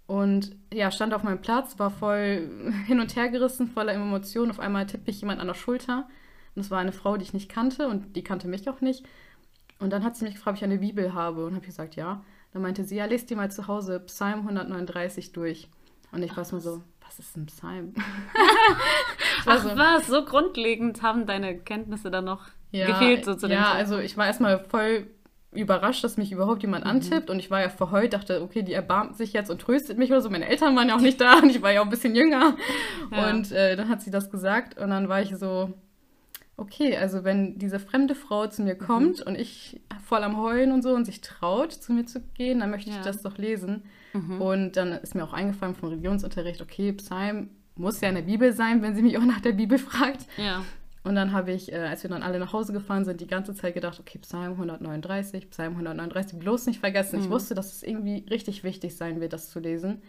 Und 0.07 0.57
ja, 0.73 0.91
stand 0.91 1.15
auf 1.15 1.23
meinem 1.23 1.41
Platz, 1.41 1.79
war 1.79 1.91
voll 1.91 2.73
hin 2.87 3.01
und 3.01 3.15
her 3.17 3.29
gerissen, 3.29 3.69
voller 3.69 3.93
Emotionen. 3.93 4.51
Auf 4.51 4.61
einmal 4.61 4.87
tippte 4.87 5.11
ich 5.11 5.21
jemand 5.21 5.41
an 5.41 5.47
der 5.47 5.55
Schulter. 5.55 6.09
Und 6.55 6.61
es 6.63 6.71
war 6.71 6.79
eine 6.79 6.93
Frau, 6.93 7.17
die 7.17 7.25
ich 7.25 7.33
nicht 7.33 7.49
kannte 7.49 7.89
und 7.89 8.17
die 8.17 8.23
kannte 8.23 8.49
mich 8.49 8.69
auch 8.69 8.81
nicht. 8.81 9.05
Und 9.79 9.91
dann 9.91 10.05
hat 10.05 10.17
sie 10.17 10.25
mich 10.25 10.35
gefragt, 10.35 10.57
ob 10.57 10.59
ich 10.59 10.65
eine 10.65 10.79
Bibel 10.79 11.15
habe. 11.15 11.45
Und 11.47 11.55
habe 11.55 11.67
gesagt, 11.67 11.97
ja. 11.97 12.25
Dann 12.53 12.63
meinte 12.63 12.85
sie, 12.85 12.97
ja, 12.97 13.07
lest 13.07 13.31
die 13.31 13.35
mal 13.35 13.51
zu 13.51 13.67
Hause 13.67 14.01
Psalm 14.01 14.41
139 14.41 15.33
durch. 15.33 15.69
Und 16.13 16.23
ich 16.23 16.37
war 16.37 16.45
so, 16.45 16.83
was 17.05 17.19
ist 17.19 17.37
ein 17.37 17.47
Psalm? 17.47 17.95
Ach 19.47 19.63
so, 19.63 19.77
was, 19.77 20.07
so 20.07 20.25
grundlegend 20.25 21.03
haben 21.03 21.27
deine 21.27 21.59
Kenntnisse 21.59 22.11
dann 22.11 22.25
noch 22.27 22.47
ja, 22.71 22.87
gefehlt 22.87 23.25
so 23.25 23.35
zu 23.35 23.49
dem 23.49 23.59
Ja, 23.59 23.73
Zeit. 23.73 23.77
also 23.77 23.99
ich 23.99 24.17
war 24.17 24.27
erstmal 24.27 24.65
voll 24.65 25.09
überrascht, 25.53 26.03
dass 26.03 26.17
mich 26.17 26.33
überhaupt 26.33 26.63
jemand 26.63 26.85
mhm. 26.85 26.91
antippt. 26.91 27.31
Und 27.31 27.39
ich 27.39 27.51
war 27.51 27.61
ja 27.61 27.69
verheult, 27.69 28.13
dachte, 28.13 28.43
okay, 28.43 28.63
die 28.63 28.73
erbarmt 28.73 29.17
sich 29.17 29.33
jetzt 29.33 29.51
und 29.51 29.61
tröstet 29.61 29.99
mich 29.99 30.11
oder 30.11 30.21
so. 30.21 30.31
Meine 30.31 30.47
Eltern 30.49 30.75
waren 30.77 30.89
ja 30.89 30.97
auch 30.97 31.01
nicht 31.01 31.21
da 31.21 31.39
und 31.43 31.51
ich 31.51 31.63
war 31.63 31.73
ja 31.73 31.81
auch 31.81 31.85
ein 31.87 31.91
bisschen 31.91 32.15
jünger. 32.15 32.57
Ja. 33.11 33.31
Und 33.31 33.53
äh, 33.53 33.77
dann 33.77 33.89
hat 33.89 34.03
sie 34.03 34.11
das 34.11 34.31
gesagt 34.31 34.79
und 34.79 34.91
dann 34.91 35.09
war 35.09 35.21
ich 35.21 35.37
so, 35.37 35.73
okay, 36.57 36.97
also 36.97 37.25
wenn 37.25 37.59
diese 37.59 37.79
fremde 37.81 38.15
Frau 38.15 38.47
zu 38.47 38.63
mir 38.63 38.77
kommt 38.77 39.21
mhm. 39.21 39.27
und 39.27 39.39
ich 39.39 39.81
voll 40.05 40.23
am 40.23 40.37
Heulen 40.37 40.73
und 40.73 40.83
so 40.83 40.91
und 40.91 41.05
sich 41.05 41.21
traut, 41.21 41.73
zu 41.73 41.93
mir 41.93 42.07
zu 42.07 42.21
gehen, 42.35 42.61
dann 42.61 42.71
möchte 42.71 42.91
ich 42.91 42.97
das 42.99 43.23
doch 43.23 43.39
lesen. 43.39 43.83
Mhm. 44.13 44.41
Und 44.41 44.77
dann 44.77 44.93
ist 44.93 45.15
mir 45.15 45.25
auch 45.25 45.33
eingefallen 45.33 45.75
vom 45.75 45.89
Religionsunterricht, 45.89 46.63
okay, 46.63 46.93
Psalm 46.93 47.51
muss 47.77 48.01
ja 48.01 48.09
in 48.09 48.15
der 48.15 48.23
Bibel 48.23 48.53
sein, 48.53 48.83
wenn 48.83 48.95
sie 48.95 49.03
mich 49.03 49.19
auch 49.19 49.25
nach 49.25 49.41
der 49.41 49.53
Bibel 49.53 49.79
fragt. 49.79 50.27
Ja. 50.37 50.63
Und 51.03 51.17
dann 51.17 51.33
habe 51.33 51.53
ich, 51.53 51.71
äh, 51.71 51.77
als 51.77 52.03
wir 52.03 52.09
dann 52.09 52.23
alle 52.23 52.39
nach 52.39 52.53
Hause 52.53 52.73
gefahren 52.73 53.05
sind, 53.05 53.21
die 53.21 53.27
ganze 53.27 53.55
Zeit 53.55 53.75
gedacht, 53.75 54.01
okay, 54.01 54.19
Psalm 54.21 54.53
139, 54.53 55.51
Psalm 55.51 55.73
139, 55.73 56.39
bloß 56.39 56.67
nicht 56.67 56.81
vergessen. 56.81 57.19
Mhm. 57.19 57.25
Ich 57.25 57.31
wusste, 57.31 57.55
dass 57.55 57.73
es 57.73 57.83
irgendwie 57.83 58.25
richtig 58.31 58.65
wichtig 58.65 58.97
sein 58.97 59.21
wird, 59.21 59.35
das 59.35 59.51
zu 59.51 59.61
lesen. 59.61 60.01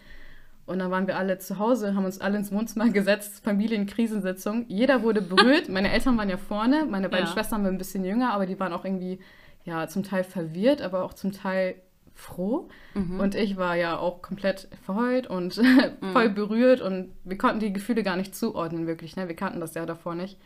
Und 0.65 0.79
dann 0.79 0.89
waren 0.89 1.05
wir 1.05 1.17
alle 1.17 1.37
zu 1.37 1.59
Hause, 1.59 1.95
haben 1.95 2.05
uns 2.05 2.19
alle 2.19 2.37
ins 2.37 2.51
Wohnzimmer 2.51 2.89
gesetzt, 2.89 3.43
Familienkrisensitzung. 3.43 4.65
Jeder 4.67 5.03
wurde 5.03 5.21
berührt. 5.21 5.69
meine 5.69 5.91
Eltern 5.91 6.17
waren 6.17 6.29
ja 6.29 6.37
vorne, 6.37 6.85
meine 6.89 7.09
beiden 7.09 7.27
ja. 7.27 7.31
Schwestern 7.31 7.63
waren 7.63 7.75
ein 7.75 7.77
bisschen 7.77 8.03
jünger, 8.03 8.33
aber 8.33 8.45
die 8.45 8.59
waren 8.59 8.73
auch 8.73 8.83
irgendwie, 8.83 9.19
ja, 9.63 9.87
zum 9.87 10.03
Teil 10.03 10.23
verwirrt, 10.23 10.81
aber 10.81 11.03
auch 11.03 11.13
zum 11.13 11.31
Teil 11.31 11.75
froh. 12.15 12.69
Mhm. 12.95 13.19
Und 13.19 13.35
ich 13.35 13.57
war 13.57 13.75
ja 13.75 13.97
auch 13.97 14.21
komplett 14.21 14.69
verheult 14.83 15.27
und 15.27 15.53
voll 16.13 16.29
mhm. 16.29 16.35
berührt 16.35 16.81
und 16.81 17.11
wir 17.23 17.37
konnten 17.37 17.59
die 17.59 17.73
Gefühle 17.73 18.01
gar 18.01 18.15
nicht 18.15 18.35
zuordnen, 18.35 18.87
wirklich. 18.87 19.15
Ne? 19.15 19.27
Wir 19.27 19.35
kannten 19.35 19.59
das 19.59 19.75
ja 19.75 19.85
davor 19.85 20.15
nicht. 20.15 20.39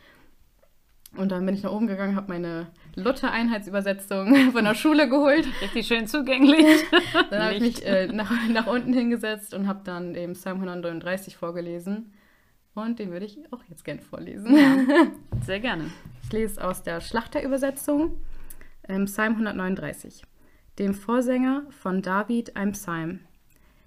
Und 1.16 1.32
dann 1.32 1.46
bin 1.46 1.56
ich 1.56 1.64
nach 1.64 1.72
oben 1.72 1.88
gegangen, 1.88 2.16
habe 2.16 2.32
meine 2.32 2.68
Luther-Einheitsübersetzung 3.00 4.36
von 4.52 4.64
der 4.64 4.76
Schule 4.76 5.10
geholt. 5.10 5.48
Richtig 5.62 5.88
schön 5.88 6.08
zugänglich. 6.08 6.66
dann 7.30 7.44
habe 7.44 7.56
ich 7.56 7.62
mich 7.62 7.86
äh, 7.86 8.08
nach, 8.08 8.32
nach 8.50 8.68
unten 8.68 8.94
hingesetzt 8.94 9.54
und 9.54 9.68
habe 9.68 9.82
dann 9.84 10.16
eben 10.16 10.34
Psalm 10.34 10.58
139 10.58 11.38
vorgelesen. 11.38 12.14
Und 12.76 13.00
den 13.00 13.12
würde 13.12 13.26
ich 13.26 13.40
auch 13.52 13.64
jetzt 13.68 13.84
gern 13.84 14.00
vorlesen. 14.00 14.56
Ja, 14.56 14.78
sehr 15.42 15.60
gerne. 15.60 15.86
Ich 16.24 16.32
lese 16.32 16.64
aus 16.64 16.84
der 16.84 17.02
Schlachterübersetzung 17.02 18.16
ähm, 18.88 19.06
Psalm 19.06 19.34
139. 19.34 20.24
Dem 20.78 20.94
Vorsänger 20.94 21.64
von 21.70 22.02
David 22.02 22.56
ein 22.56 22.72
Psalm. 22.72 23.20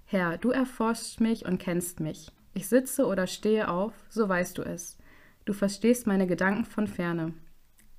Herr, 0.05 0.37
du 0.37 0.51
erforschst 0.51 1.21
mich 1.21 1.45
und 1.45 1.57
kennst 1.57 1.99
mich. 1.99 2.31
Ich 2.53 2.67
sitze 2.67 3.07
oder 3.07 3.25
stehe 3.25 3.67
auf, 3.67 3.93
so 4.09 4.29
weißt 4.29 4.57
du 4.57 4.61
es. 4.61 4.97
Du 5.45 5.53
verstehst 5.53 6.05
meine 6.05 6.27
Gedanken 6.27 6.65
von 6.65 6.87
ferne. 6.87 7.33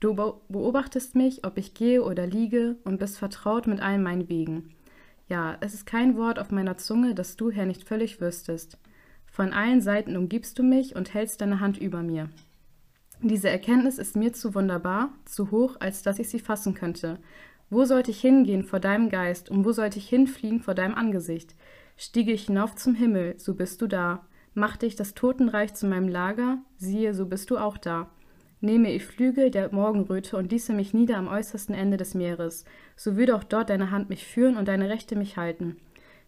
Du 0.04 0.12
beobachtest 0.12 1.14
mich, 1.14 1.46
ob 1.46 1.56
ich 1.56 1.72
gehe 1.72 2.02
oder 2.02 2.26
liege, 2.26 2.76
und 2.84 2.98
bist 2.98 3.16
vertraut 3.16 3.66
mit 3.66 3.80
allen 3.80 4.02
meinen 4.02 4.28
Wegen. 4.28 4.68
Ja, 5.30 5.56
es 5.62 5.72
ist 5.72 5.86
kein 5.86 6.18
Wort 6.18 6.38
auf 6.38 6.50
meiner 6.50 6.76
Zunge, 6.76 7.14
das 7.14 7.38
du, 7.38 7.50
Herr, 7.50 7.64
nicht 7.64 7.88
völlig 7.88 8.20
wüsstest. 8.20 8.76
Von 9.24 9.54
allen 9.54 9.80
Seiten 9.80 10.18
umgibst 10.18 10.58
du 10.58 10.62
mich 10.62 10.94
und 10.94 11.14
hältst 11.14 11.40
deine 11.40 11.58
Hand 11.60 11.78
über 11.78 12.02
mir. 12.02 12.28
Diese 13.22 13.48
Erkenntnis 13.48 13.96
ist 13.96 14.14
mir 14.14 14.34
zu 14.34 14.54
wunderbar, 14.54 15.08
zu 15.24 15.50
hoch, 15.50 15.76
als 15.80 16.02
dass 16.02 16.18
ich 16.18 16.28
sie 16.28 16.38
fassen 16.38 16.74
könnte. 16.74 17.18
Wo 17.70 17.86
sollte 17.86 18.10
ich 18.10 18.20
hingehen 18.20 18.62
vor 18.62 18.80
deinem 18.80 19.08
Geist, 19.08 19.48
und 19.48 19.64
wo 19.64 19.72
sollte 19.72 19.98
ich 19.98 20.10
hinfliehen 20.10 20.60
vor 20.60 20.74
deinem 20.74 20.96
Angesicht? 20.96 21.54
Stiege 21.96 22.32
ich 22.32 22.44
hinauf 22.44 22.74
zum 22.74 22.94
Himmel, 22.94 23.36
so 23.38 23.54
bist 23.54 23.80
du 23.80 23.86
da. 23.86 24.26
Machte 24.52 24.84
ich 24.84 24.96
das 24.96 25.14
Totenreich 25.14 25.72
zu 25.72 25.86
meinem 25.86 26.08
Lager, 26.08 26.58
siehe, 26.76 27.14
so 27.14 27.24
bist 27.24 27.50
du 27.50 27.56
auch 27.56 27.78
da. 27.78 28.10
Nehme 28.64 28.90
ich 28.90 29.04
Flügel 29.04 29.50
der 29.50 29.74
Morgenröte 29.74 30.38
und 30.38 30.50
ließe 30.50 30.72
mich 30.72 30.94
nieder 30.94 31.18
am 31.18 31.28
äußersten 31.28 31.74
Ende 31.74 31.98
des 31.98 32.14
Meeres, 32.14 32.64
so 32.96 33.14
würde 33.14 33.36
auch 33.36 33.44
dort 33.44 33.68
deine 33.68 33.90
Hand 33.90 34.08
mich 34.08 34.24
führen 34.24 34.56
und 34.56 34.68
deine 34.68 34.88
Rechte 34.88 35.16
mich 35.16 35.36
halten. 35.36 35.76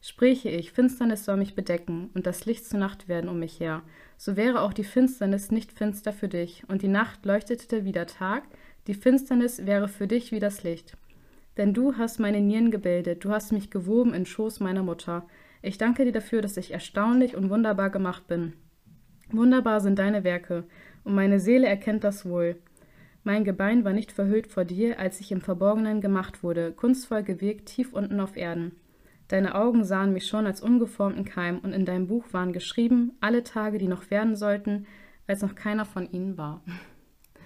Spräche 0.02 0.50
ich, 0.50 0.70
Finsternis 0.70 1.24
soll 1.24 1.38
mich 1.38 1.54
bedecken 1.54 2.10
und 2.12 2.26
das 2.26 2.44
Licht 2.44 2.66
zur 2.66 2.78
Nacht 2.78 3.08
werden 3.08 3.30
um 3.30 3.38
mich 3.38 3.58
her, 3.58 3.80
so 4.18 4.36
wäre 4.36 4.60
auch 4.60 4.74
die 4.74 4.84
Finsternis 4.84 5.50
nicht 5.50 5.72
finster 5.72 6.12
für 6.12 6.28
dich, 6.28 6.62
und 6.68 6.82
die 6.82 6.88
Nacht 6.88 7.24
leuchtete 7.24 7.86
wie 7.86 7.92
der 7.92 8.06
Tag, 8.06 8.42
die 8.86 8.92
Finsternis 8.92 9.64
wäre 9.64 9.88
für 9.88 10.06
dich 10.06 10.30
wie 10.30 10.38
das 10.38 10.62
Licht. 10.62 10.98
Denn 11.56 11.72
du 11.72 11.96
hast 11.96 12.20
meine 12.20 12.42
Nieren 12.42 12.70
gebildet, 12.70 13.24
du 13.24 13.30
hast 13.30 13.50
mich 13.50 13.70
gewoben 13.70 14.12
in 14.12 14.26
Schoß 14.26 14.60
meiner 14.60 14.82
Mutter. 14.82 15.26
Ich 15.62 15.78
danke 15.78 16.04
dir 16.04 16.12
dafür, 16.12 16.42
dass 16.42 16.58
ich 16.58 16.70
erstaunlich 16.70 17.34
und 17.34 17.48
wunderbar 17.48 17.88
gemacht 17.88 18.26
bin. 18.26 18.52
Wunderbar 19.32 19.80
sind 19.80 19.98
deine 19.98 20.22
Werke, 20.22 20.64
und 21.06 21.14
meine 21.14 21.38
Seele 21.38 21.68
erkennt 21.68 22.02
das 22.02 22.26
wohl. 22.26 22.56
Mein 23.22 23.44
Gebein 23.44 23.84
war 23.84 23.92
nicht 23.92 24.10
verhüllt 24.10 24.48
vor 24.48 24.64
dir, 24.64 24.98
als 24.98 25.20
ich 25.20 25.30
im 25.30 25.40
Verborgenen 25.40 26.00
gemacht 26.00 26.42
wurde, 26.42 26.72
kunstvoll 26.72 27.22
gewirkt 27.22 27.66
tief 27.66 27.92
unten 27.92 28.18
auf 28.18 28.36
Erden. 28.36 28.72
Deine 29.28 29.54
Augen 29.54 29.84
sahen 29.84 30.12
mich 30.12 30.26
schon 30.26 30.46
als 30.46 30.60
ungeformten 30.60 31.24
Keim, 31.24 31.58
und 31.58 31.72
in 31.72 31.84
deinem 31.84 32.08
Buch 32.08 32.24
waren 32.32 32.52
geschrieben 32.52 33.12
alle 33.20 33.44
Tage, 33.44 33.78
die 33.78 33.88
noch 33.88 34.10
werden 34.10 34.34
sollten, 34.36 34.86
als 35.28 35.42
noch 35.42 35.54
keiner 35.54 35.84
von 35.84 36.10
ihnen 36.10 36.38
war. 36.38 36.62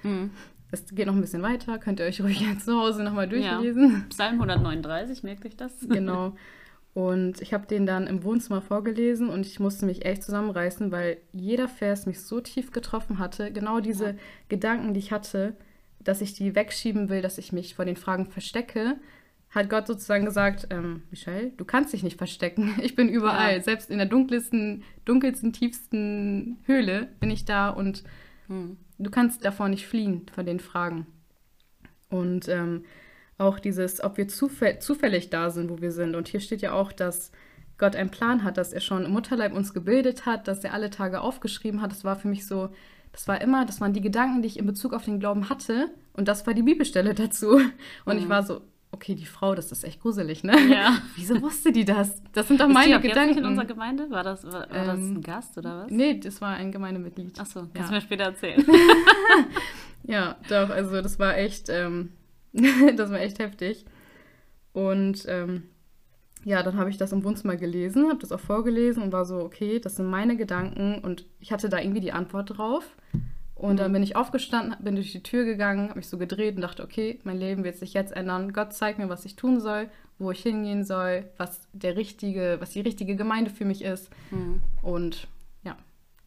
Mhm. 0.03 0.31
Es 0.71 0.87
geht 0.95 1.07
noch 1.07 1.15
ein 1.15 1.21
bisschen 1.21 1.43
weiter, 1.43 1.79
könnt 1.79 2.01
ihr 2.01 2.07
euch 2.07 2.23
ruhig 2.23 2.43
zu 2.65 2.79
Hause 2.79 3.03
nochmal 3.03 3.29
durchlesen. 3.29 3.91
Ja. 3.91 4.03
Psalm 4.09 4.35
139, 4.35 5.23
merkt 5.23 5.45
euch 5.45 5.57
das? 5.57 5.87
Genau. 5.87 6.35
Und 6.93 7.41
ich 7.41 7.55
habe 7.55 7.67
den 7.67 7.87
dann 7.87 8.07
im 8.09 8.25
Wohnzimmer 8.25 8.61
vorgelesen 8.61 9.31
und 9.31 9.47
ich 9.47 9.61
musste 9.61 9.87
mich 9.87 10.05
echt 10.05 10.25
zusammenreißen, 10.25 10.91
weil 10.91 11.19
jeder 11.33 11.69
Vers 11.69 12.07
mich 12.07 12.21
so 12.21 12.41
tief 12.41 12.73
getroffen 12.73 13.19
hatte. 13.19 13.53
Genau 13.53 13.81
diese 13.81 14.07
ja. 14.07 14.15
Gedanken, 14.49 14.93
die 14.93 15.01
ich 15.01 15.13
hatte, 15.13 15.55
dass 16.01 16.21
ich 16.21 16.35
die 16.35 16.55
wegschieben 16.55 17.09
will, 17.09 17.23
dass 17.23 17.39
ich 17.39 17.53
mich 17.53 17.75
vor 17.75 17.85
den 17.85 17.97
Fragen 17.97 18.27
verstecke, 18.27 18.97
hat 19.51 19.69
Gott 19.69 19.87
sozusagen 19.87 20.25
gesagt, 20.25 20.69
ähm, 20.71 21.03
Michelle, 21.11 21.51
du 21.57 21.65
kannst 21.65 21.93
dich 21.93 22.03
nicht 22.03 22.19
verstecken. 22.19 22.75
Ich 22.83 22.95
bin 22.95 23.09
überall. 23.09 23.57
Ja. 23.57 23.63
Selbst 23.63 23.91
in 23.91 23.99
der 23.99 24.07
dunkelsten, 24.07 24.85
dunkelsten, 25.05 25.53
tiefsten 25.53 26.59
Höhle 26.67 27.09
bin 27.21 27.31
ich 27.31 27.45
da 27.45 27.69
und 27.69 28.05
hm. 28.49 28.79
du 28.99 29.11
kannst 29.11 29.45
davor 29.45 29.69
nicht 29.69 29.87
fliehen, 29.87 30.27
vor 30.33 30.45
den 30.45 30.61
Fragen. 30.61 31.07
Und 32.09 32.49
ähm, 32.49 32.85
auch 33.41 33.59
dieses, 33.59 34.03
ob 34.03 34.17
wir 34.17 34.29
zufäll 34.29 34.79
zufällig 34.79 35.31
da 35.31 35.51
sind, 35.51 35.71
wo 35.71 35.81
wir 35.81 35.93
sind. 35.93 36.15
Und 36.15 36.29
hier 36.29 36.41
steht 36.41 36.63
ja 36.63 36.73
auch, 36.73 36.93
dass 36.93 37.33
Gott 37.79 37.97
einen 37.97 38.11
Plan 38.11 38.45
hat, 38.45 38.59
dass 38.59 38.73
er 38.73 38.81
schon 38.81 39.05
im 39.05 39.13
Mutterleib 39.13 39.55
uns 39.55 39.73
gebildet 39.73 40.27
hat, 40.27 40.47
dass 40.47 40.63
er 40.63 40.75
alle 40.75 40.91
Tage 40.91 41.21
aufgeschrieben 41.21 41.81
hat. 41.81 41.91
Das 41.91 42.05
war 42.05 42.17
für 42.17 42.29
mich 42.29 42.47
so, 42.47 42.69
das 43.13 43.27
war 43.27 43.41
immer, 43.41 43.65
das 43.65 43.81
waren 43.81 43.93
die 43.93 44.03
Gedanken, 44.03 44.43
die 44.43 44.49
ich 44.49 44.59
in 44.59 44.67
Bezug 44.67 44.93
auf 44.93 45.05
den 45.05 45.19
Glauben 45.19 45.49
hatte. 45.49 45.91
Und 46.13 46.29
das 46.29 46.47
war 46.47 46.55
die 46.55 46.63
Bibelstelle 46.63 47.15
dazu. 47.15 47.61
Und 48.05 48.17
mhm. 48.17 48.19
ich 48.19 48.29
war 48.29 48.43
so, 48.43 48.61
okay, 48.93 49.15
die 49.15 49.25
Frau, 49.27 49.55
das 49.55 49.73
ist 49.73 49.85
echt 49.85 50.01
gruselig, 50.01 50.45
ne? 50.45 50.59
Ja. 50.69 50.99
Wieso 51.17 51.41
wusste 51.41 51.73
die 51.73 51.85
das? 51.85 52.23
Das 52.33 52.49
sind 52.49 52.61
doch 52.61 52.69
ist 52.69 52.75
meine 52.75 53.01
die 53.01 53.09
Gedanken. 53.09 53.39
in 53.39 53.45
unserer 53.47 53.67
Gemeinde? 53.67 54.11
War 54.11 54.25
das, 54.25 54.45
war, 54.45 54.53
war 54.53 54.71
ähm, 54.71 54.87
das 54.87 54.99
ein 54.99 55.21
Gast 55.23 55.59
oder 55.59 55.85
was? 55.85 55.91
Nee, 55.91 56.19
das 56.19 56.41
war 56.41 56.55
ein 56.55 56.73
Gemeindemitglied. 56.73 57.41
Achso, 57.41 57.61
kannst 57.61 57.77
ja. 57.77 57.87
du 57.87 57.93
mir 57.95 58.01
später 58.01 58.25
erzählen. 58.25 58.65
ja, 60.03 60.37
doch, 60.49 60.71
also 60.71 61.01
das 61.01 61.19
war 61.19 61.39
echt, 61.39 61.69
ähm, 61.69 62.11
das 62.97 63.11
war 63.11 63.21
echt 63.21 63.39
heftig. 63.39 63.85
Und 64.73 65.25
ähm, 65.29 65.65
ja, 66.45 66.63
dann 66.63 66.79
habe 66.79 66.91
ich 66.91 66.97
das 66.97 67.13
im 67.13 67.25
Wohnzimmer 67.25 67.57
gelesen, 67.57 68.09
habe 68.09 68.21
das 68.21 68.33
auch 68.33 68.41
vorgelesen 68.41 69.03
und 69.03 69.13
war 69.13 69.25
so, 69.25 69.41
okay, 69.41 69.79
das 69.79 69.97
sind 69.97 70.09
meine 70.09 70.37
Gedanken 70.37 70.99
und 70.99 71.27
ich 71.39 71.53
hatte 71.53 71.69
da 71.69 71.79
irgendwie 71.79 72.01
die 72.01 72.13
Antwort 72.13 72.57
drauf. 72.57 72.97
Und 73.61 73.79
dann 73.79 73.91
mhm. 73.91 73.95
bin 73.95 74.03
ich 74.03 74.17
aufgestanden, 74.17 74.75
bin 74.83 74.95
durch 74.95 75.13
die 75.13 75.23
Tür 75.23 75.45
gegangen, 75.45 75.91
habe 75.91 75.99
mich 75.99 76.09
so 76.09 76.17
gedreht 76.17 76.57
und 76.57 76.63
dachte, 76.63 76.83
okay, 76.83 77.21
mein 77.25 77.37
Leben 77.37 77.63
wird 77.63 77.77
sich 77.77 77.93
jetzt 77.93 78.17
ändern. 78.17 78.55
Gott 78.55 78.73
zeigt 78.73 78.99
mir, 78.99 79.11
was 79.11 79.27
ich 79.27 79.37
tun 79.37 79.61
soll, 79.61 79.91
wo 80.19 80.31
ich 80.31 80.43
hingehen 80.43 80.83
soll, 80.83 81.25
was 81.37 81.69
der 81.75 81.95
richtige, 81.95 82.57
was 82.59 82.71
die 82.71 82.81
richtige 82.81 83.17
Gemeinde 83.17 83.51
für 83.51 83.67
mich 83.67 83.85
ist. 83.85 84.09
Mhm. 84.31 84.63
Und 84.81 85.29
ja, 85.63 85.77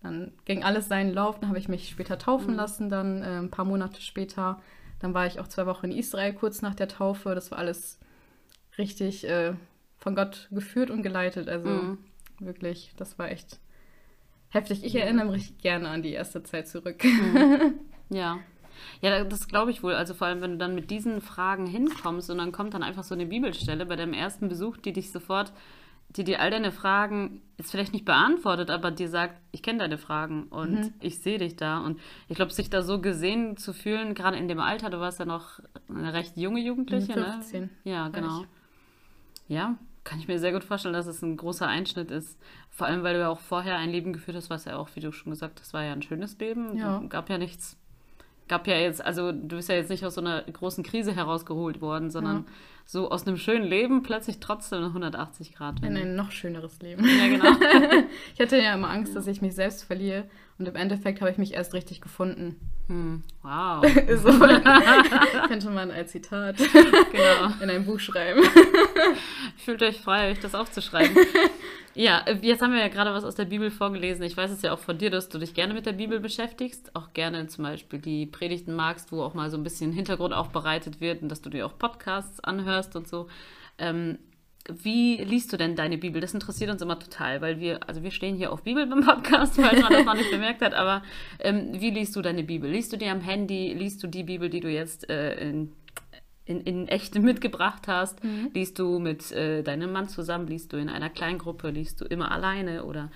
dann 0.04 0.32
ging 0.46 0.64
alles 0.64 0.88
seinen 0.88 1.12
Lauf. 1.12 1.40
Dann 1.40 1.50
habe 1.50 1.58
ich 1.58 1.68
mich 1.68 1.90
später 1.90 2.20
taufen 2.20 2.52
mhm. 2.52 2.58
lassen, 2.58 2.90
dann 2.90 3.24
äh, 3.24 3.40
ein 3.40 3.50
paar 3.50 3.66
Monate 3.66 4.00
später. 4.00 4.62
Dann 5.04 5.14
war 5.14 5.28
ich 5.28 5.38
auch 5.42 5.50
zwei 5.50 5.66
Wochen 5.66 5.88
in 5.88 5.98
Israel 5.98 6.32
kurz 6.32 6.62
nach 6.62 6.76
der 6.76 6.88
Taufe. 6.88 7.36
Das 7.36 7.52
war 7.52 7.58
alles 7.58 8.00
richtig 8.78 9.28
äh, 9.28 9.54
von 9.98 10.16
Gott 10.16 10.48
geführt 10.50 10.90
und 10.90 11.04
geleitet. 11.04 11.50
Also 11.50 11.68
mhm. 11.68 11.98
wirklich, 12.40 12.94
das 12.96 13.20
war 13.20 13.30
echt 13.30 13.60
heftig. 14.48 14.82
Ich 14.86 14.96
erinnere 14.96 15.30
mich 15.30 15.58
gerne 15.58 15.90
an 15.90 16.04
die 16.04 16.14
erste 16.14 16.42
Zeit 16.44 16.70
zurück. 16.70 17.04
Mhm. 17.04 17.74
Ja. 18.10 18.40
Ja, 19.02 19.24
das 19.24 19.48
glaube 19.48 19.72
ich 19.72 19.82
wohl. 19.82 19.96
Also 19.96 20.14
vor 20.14 20.28
allem, 20.28 20.42
wenn 20.42 20.52
du 20.52 20.58
dann 20.58 20.76
mit 20.76 20.92
diesen 20.92 21.20
Fragen 21.20 21.66
hinkommst 21.66 22.30
und 22.30 22.38
dann 22.38 22.52
kommt 22.52 22.74
dann 22.74 22.84
einfach 22.84 23.04
so 23.04 23.16
eine 23.16 23.26
Bibelstelle 23.26 23.86
bei 23.86 23.96
deinem 23.96 24.14
ersten 24.14 24.50
Besuch, 24.50 24.78
die 24.78 24.94
dich 24.94 25.12
sofort, 25.12 25.52
die 26.16 26.24
dir 26.24 26.40
all 26.40 26.52
deine 26.52 26.72
Fragen 26.72 27.42
jetzt 27.58 27.72
vielleicht 27.72 27.94
nicht 27.94 28.06
beantwortet, 28.06 28.70
aber 28.70 28.92
dir 28.92 29.10
sagt, 29.10 29.40
ich 29.52 29.64
kenne 29.64 29.80
deine 29.80 29.98
Fragen 29.98 30.44
und 30.44 30.74
mhm. 30.74 30.94
ich 31.00 31.20
sehe 31.20 31.38
dich 31.38 31.56
da. 31.56 31.80
Und 31.80 32.00
ich 32.28 32.36
glaube, 32.36 32.52
sich 32.52 32.70
da 32.70 32.82
so 32.82 33.00
gesehen 33.02 33.58
zu 33.58 33.74
fühlen, 33.74 34.14
gerade 34.14 34.38
in 34.38 34.48
dem 34.48 34.60
Alter, 34.60 34.90
du 34.90 35.00
warst 35.00 35.20
ja 35.20 35.26
noch 35.26 35.60
eine 35.90 36.14
recht 36.14 36.38
junge 36.38 36.60
Jugendliche, 36.60 37.14
15. 37.14 37.62
ne? 37.62 37.70
Ja, 37.84 38.10
genau. 38.10 38.46
Ja, 39.48 39.76
kann 40.04 40.20
ich 40.20 40.28
mir 40.28 40.40
sehr 40.40 40.52
gut 40.52 40.64
vorstellen, 40.64 40.94
dass 40.94 41.08
es 41.08 41.22
ein 41.22 41.38
großer 41.38 41.68
Einschnitt 41.68 42.12
ist. 42.12 42.38
Vor 42.70 42.88
allem, 42.88 43.04
weil 43.04 43.14
du 43.14 43.22
ja 43.22 43.30
auch 43.30 43.40
vorher 43.40 43.78
ein 43.78 43.90
Leben 43.90 44.14
geführt 44.14 44.36
hast, 44.36 44.50
was 44.50 44.66
ja 44.66 44.78
auch, 44.78 44.90
wie 44.96 45.00
du 45.00 45.12
schon 45.12 45.32
gesagt 45.32 45.60
hast, 45.60 45.74
war 45.74 45.84
ja 45.84 45.94
ein 45.94 46.02
schönes 46.02 46.38
Leben. 46.40 46.78
Ja. 46.78 47.02
Gab 47.08 47.30
ja 47.30 47.38
nichts, 47.38 47.78
gab 48.48 48.68
ja 48.68 48.76
jetzt, 48.76 49.04
also 49.04 49.32
du 49.32 49.56
bist 49.56 49.70
ja 49.70 49.76
jetzt 49.76 49.90
nicht 49.90 50.06
aus 50.06 50.16
so 50.16 50.22
einer 50.22 50.42
großen 50.44 50.84
Krise 50.84 51.16
herausgeholt 51.16 51.82
worden, 51.82 52.12
sondern 52.12 52.38
ja. 52.38 52.44
so 52.86 53.10
aus 53.10 53.26
einem 53.26 53.38
schönen 53.38 53.66
Leben 53.66 54.04
plötzlich 54.04 54.40
trotzdem 54.40 54.84
180 54.84 55.54
Grad. 55.56 55.84
In 55.84 55.96
ein 55.96 56.16
noch 56.16 56.32
schöneres 56.32 56.82
Leben. 56.82 57.06
Ja, 57.06 57.28
genau. 57.28 57.52
ich 58.34 58.42
hatte 58.42 58.58
ja 58.58 58.74
immer 58.74 58.90
Angst, 58.90 59.16
dass 59.16 59.28
ich 59.28 59.42
mich 59.42 59.56
selbst 59.56 59.84
verliere 59.84 60.26
und 60.60 60.68
im 60.68 60.76
Endeffekt 60.76 61.22
habe 61.22 61.32
ich 61.32 61.38
mich 61.38 61.54
erst 61.54 61.74
richtig 61.74 62.02
gefunden. 62.02 62.60
Hm. 62.88 63.24
Wow. 63.42 63.84
so, 64.18 64.30
könnte 65.48 65.70
man 65.70 65.90
als 65.90 66.12
Zitat 66.12 66.58
genau. 66.58 67.54
in 67.62 67.70
ein 67.70 67.86
Buch 67.86 68.00
schreiben. 68.00 68.42
Fühlt 69.58 69.82
euch 69.82 70.02
frei, 70.02 70.32
euch 70.32 70.40
das 70.40 70.54
aufzuschreiben. 70.54 71.16
Ja, 71.96 72.26
jetzt 72.42 72.62
haben 72.62 72.74
wir 72.74 72.80
ja 72.80 72.88
gerade 72.88 73.14
was 73.14 73.24
aus 73.24 73.36
der 73.36 73.46
Bibel 73.46 73.70
vorgelesen. 73.70 74.24
Ich 74.24 74.36
weiß 74.36 74.50
es 74.50 74.64
ja 74.64 74.74
auch 74.74 74.80
von 74.80 74.98
dir, 74.98 75.12
dass 75.12 75.30
du 75.30 75.38
dich 75.38 75.54
gerne 75.54 75.76
mit 75.76 75.86
der 75.86 75.94
Bibel 75.94 76.20
beschäftigst, 76.20 76.96
auch 76.96 77.14
gerne 77.14 77.46
zum 77.48 77.66
Beispiel 77.66 78.00
die 78.00 78.26
Predigten 78.26 78.74
magst, 78.74 79.12
wo 79.12 79.22
auch 79.22 79.36
mal 79.36 79.52
so 79.52 79.58
ein 79.58 79.64
bisschen 79.64 79.92
Hintergrund 79.92 80.34
aufbereitet 80.34 81.02
wird 81.02 81.22
und 81.22 81.30
dass 81.30 81.42
du 81.42 81.52
dir 81.52 81.68
auch 81.68 81.78
Podcasts 81.78 82.40
anhörst 82.40 82.96
und 82.96 83.08
so. 83.08 83.28
Ähm, 83.78 84.18
wie 84.70 85.18
liest 85.18 85.52
du 85.52 85.58
denn 85.58 85.76
deine 85.76 85.98
Bibel? 85.98 86.22
Das 86.22 86.34
interessiert 86.34 86.72
uns 86.72 86.82
immer 86.82 86.98
total, 86.98 87.42
weil 87.42 87.60
wir, 87.60 87.88
also 87.88 88.02
wir 88.02 88.12
stehen 88.12 88.38
hier 88.38 88.52
auf 88.52 88.64
Bibel 88.64 88.88
beim 88.88 89.04
Podcast, 89.04 89.56
falls 89.62 89.82
man 89.82 89.92
das 89.92 90.06
noch 90.06 90.16
nicht 90.16 90.32
bemerkt 90.32 90.62
hat, 90.62 90.74
aber 90.74 91.04
ähm, 91.40 91.70
wie 91.74 91.92
liest 91.92 92.16
du 92.16 92.22
deine 92.22 92.44
Bibel? 92.44 92.72
Liest 92.72 92.94
du 92.94 92.98
die 92.98 93.08
am 93.08 93.22
Handy? 93.22 93.74
Liest 93.74 94.02
du 94.02 94.08
die 94.08 94.24
Bibel, 94.24 94.50
die 94.50 94.62
du 94.62 94.70
jetzt 94.70 95.10
äh, 95.10 95.36
in, 95.36 95.74
in, 96.46 96.62
in 96.62 96.88
echt 96.88 97.16
mitgebracht 97.20 97.88
hast? 97.88 98.24
Mhm. 98.24 98.50
Liest 98.54 98.80
du 98.80 99.00
mit 99.00 99.32
äh, 99.32 99.64
deinem 99.64 99.92
Mann 99.92 100.10
zusammen? 100.10 100.48
Liest 100.48 100.74
du 100.74 100.78
in 100.78 100.90
einer 100.90 101.10
Kleingruppe? 101.10 101.70
Liest 101.70 102.02
du 102.02 102.06
immer 102.06 102.32
alleine? 102.32 102.86
Oder 102.86 103.10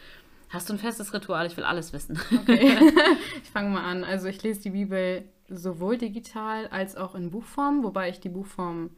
hast 0.49 0.69
du 0.69 0.73
ein 0.73 0.79
festes 0.79 1.13
Ritual? 1.13 1.47
Ich 1.47 1.57
will 1.57 1.63
alles 1.63 1.93
wissen. 1.93 2.19
Okay. 2.41 2.77
ich 3.43 3.49
fange 3.49 3.69
mal 3.69 3.83
an. 3.83 4.03
Also 4.03 4.27
ich 4.27 4.41
lese 4.43 4.61
die 4.61 4.71
Bibel 4.71 5.23
sowohl 5.49 5.97
digital 5.97 6.67
als 6.67 6.95
auch 6.95 7.15
in 7.15 7.31
Buchform, 7.31 7.83
wobei 7.83 8.09
ich 8.09 8.19
die 8.19 8.29
Buchform 8.29 8.89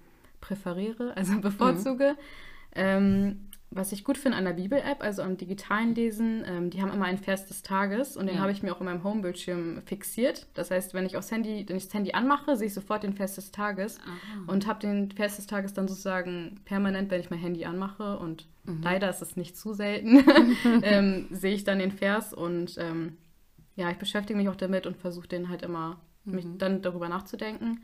präferiere, 0.42 1.16
also 1.16 1.38
bevorzuge. 1.42 2.12
Mhm. 2.12 2.18
Ähm, 2.76 3.49
was 3.72 3.92
ich 3.92 4.04
gut 4.04 4.18
finde 4.18 4.38
an 4.38 4.46
der 4.46 4.54
Bibel-App, 4.54 5.04
also 5.04 5.22
am 5.22 5.38
digitalen 5.38 5.94
Lesen, 5.94 6.44
ähm, 6.48 6.70
die 6.72 6.82
haben 6.82 6.92
immer 6.92 7.06
einen 7.06 7.20
Vers 7.20 7.46
des 7.46 7.62
Tages 7.62 8.18
und 8.18 8.26
den 8.26 8.38
ja. 8.38 8.42
habe 8.42 8.52
ich 8.52 8.64
mir 8.64 8.74
auch 8.74 8.80
in 8.80 8.86
meinem 8.86 9.04
Homebildschirm 9.04 9.84
fixiert. 9.86 10.48
Das 10.56 10.72
heißt, 10.72 10.96
wenn 10.96 11.06
ich 11.06 11.18
aufs 11.18 11.30
Handy, 11.30 11.66
wenn 11.68 11.78
ich 11.78 11.86
das 11.86 11.94
Handy 11.94 12.14
anmache, 12.14 12.58
sehe 12.58 12.68
ich 12.68 12.74
sofort 12.74 13.04
den 13.04 13.14
Vers 13.14 13.36
des 13.36 13.52
Tages 13.52 14.00
Aha. 14.00 14.52
und 14.52 14.66
habe 14.66 14.80
den 14.80 15.12
Vers 15.12 15.36
des 15.36 15.46
Tages 15.46 15.74
dann 15.74 15.88
sozusagen 15.88 16.62
permanent, 16.66 17.12
wenn 17.12 17.22
ich 17.22 17.30
mein 17.30 17.40
Handy 17.40 17.66
anmache 17.66 18.18
und 18.18 18.48
mhm. 18.64 18.82
leider 18.82 19.10
ist 19.10 19.22
es 19.22 19.38
nicht 19.38 19.56
zu 19.56 19.74
selten, 19.74 20.24
ähm, 20.82 21.28
sehe 21.30 21.54
ich 21.54 21.64
dann 21.64 21.78
den 21.78 21.92
Vers 21.92 22.34
und 22.34 22.76
ähm, 22.80 23.18
ja, 23.76 23.90
ich 23.92 23.98
beschäftige 23.98 24.38
mich 24.38 24.50
auch 24.50 24.56
damit 24.56 24.88
und 24.88 24.98
versuche 24.98 25.28
den 25.28 25.48
halt 25.48 25.62
immer, 25.62 26.02
mhm. 26.26 26.36
mich 26.36 26.46
dann 26.58 26.82
darüber 26.82 27.08
nachzudenken. 27.08 27.82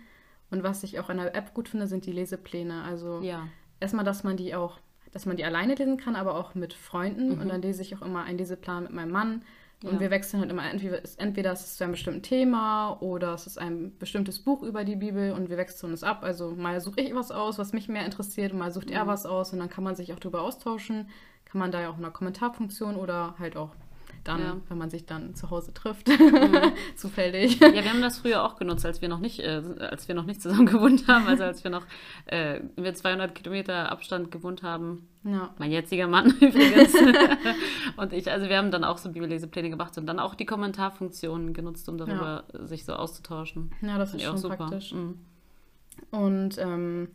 Und 0.51 0.63
was 0.63 0.83
ich 0.83 0.99
auch 0.99 1.09
an 1.09 1.17
der 1.17 1.35
App 1.35 1.53
gut 1.53 1.69
finde, 1.69 1.87
sind 1.87 2.05
die 2.05 2.11
Lesepläne. 2.11 2.83
Also 2.83 3.21
ja. 3.21 3.47
erstmal, 3.79 4.05
dass 4.05 4.23
man 4.23 4.37
die 4.37 4.55
auch, 4.55 4.79
dass 5.15 5.25
man 5.25 5.37
die 5.37 5.45
alleine 5.45 5.75
lesen 5.75 5.95
kann, 5.95 6.17
aber 6.17 6.35
auch 6.35 6.55
mit 6.55 6.73
Freunden. 6.73 7.35
Mhm. 7.35 7.41
Und 7.41 7.47
dann 7.47 7.61
lese 7.61 7.81
ich 7.81 7.95
auch 7.95 8.01
immer 8.01 8.25
einen 8.25 8.37
Leseplan 8.37 8.83
mit 8.83 8.91
meinem 8.91 9.11
Mann. 9.11 9.43
Und 9.81 9.93
ja. 9.93 9.99
wir 10.01 10.11
wechseln 10.11 10.41
halt 10.41 10.51
immer, 10.51 10.69
entweder, 10.69 10.99
entweder 11.15 11.53
ist 11.53 11.61
es 11.61 11.77
zu 11.77 11.85
einem 11.85 11.93
bestimmten 11.93 12.21
Thema 12.21 12.97
oder 13.01 13.33
es 13.33 13.47
ist 13.47 13.57
ein 13.57 13.97
bestimmtes 13.97 14.39
Buch 14.39 14.61
über 14.61 14.83
die 14.83 14.97
Bibel 14.97 15.31
und 15.31 15.49
wir 15.49 15.55
wechseln 15.55 15.93
es 15.93 16.03
ab. 16.03 16.23
Also 16.23 16.51
mal 16.51 16.81
suche 16.81 16.99
ich 16.99 17.15
was 17.15 17.31
aus, 17.31 17.57
was 17.57 17.71
mich 17.71 17.87
mehr 17.87 18.03
interessiert 18.03 18.51
und 18.51 18.59
mal 18.59 18.71
sucht 18.71 18.87
mhm. 18.87 18.95
er 18.95 19.07
was 19.07 19.25
aus 19.25 19.53
und 19.53 19.59
dann 19.59 19.69
kann 19.69 19.85
man 19.85 19.95
sich 19.95 20.11
auch 20.11 20.19
darüber 20.19 20.41
austauschen. 20.41 21.07
Kann 21.45 21.59
man 21.59 21.71
da 21.71 21.79
ja 21.79 21.89
auch 21.91 21.97
in 21.97 22.03
einer 22.03 22.11
Kommentarfunktion 22.11 22.97
oder 22.97 23.35
halt 23.39 23.55
auch 23.55 23.73
dann, 24.27 24.39
Ja. 24.41 24.57
wenn 24.69 24.77
man 24.77 24.89
sich 24.89 25.05
dann 25.05 25.33
zu 25.35 25.49
Hause 25.49 25.73
trifft, 25.73 26.07
Mhm. 26.09 26.73
zufällig. 26.95 27.59
Ja, 27.59 27.73
wir 27.73 27.85
haben 27.89 28.01
das 28.01 28.19
früher 28.19 28.43
auch 28.43 28.57
genutzt, 28.57 28.85
als 28.85 29.01
wir 29.01 29.07
noch 29.09 29.19
nicht, 29.19 29.39
äh, 29.39 29.61
als 29.79 30.07
wir 30.07 30.15
noch 30.15 30.25
nicht 30.25 30.41
zusammen 30.41 30.65
gewohnt 30.65 31.07
haben, 31.07 31.27
also 31.27 31.43
als 31.43 31.63
wir 31.63 31.71
noch 31.71 31.83
äh, 32.25 32.59
mit 32.75 32.97
200 32.97 33.33
Kilometer 33.33 33.91
Abstand 33.91 34.31
gewohnt 34.31 34.63
haben. 34.63 35.07
Ja. 35.23 35.53
Mein 35.57 35.71
jetziger 35.71 36.07
Mann 36.07 36.31
übrigens. 36.41 36.93
und 37.97 38.13
ich, 38.13 38.29
also 38.31 38.47
wir 38.49 38.57
haben 38.57 38.71
dann 38.71 38.83
auch 38.83 38.97
so 38.97 39.11
Bibellesepläne 39.11 39.69
gemacht 39.69 39.97
und 39.97 40.05
dann 40.05 40.19
auch 40.19 40.35
die 40.35 40.45
Kommentarfunktion 40.45 41.53
genutzt, 41.53 41.87
um 41.89 41.97
darüber 41.97 42.43
sich 42.65 42.85
so 42.85 42.93
auszutauschen. 42.93 43.71
ja, 43.81 43.97
das 43.97 44.13
ist 44.13 44.21
schon 44.23 44.33
auch 44.35 44.37
super. 44.37 44.57
praktisch. 44.57 44.93
Mhm. 44.93 45.19
Und 46.11 46.57
ähm, 46.59 47.07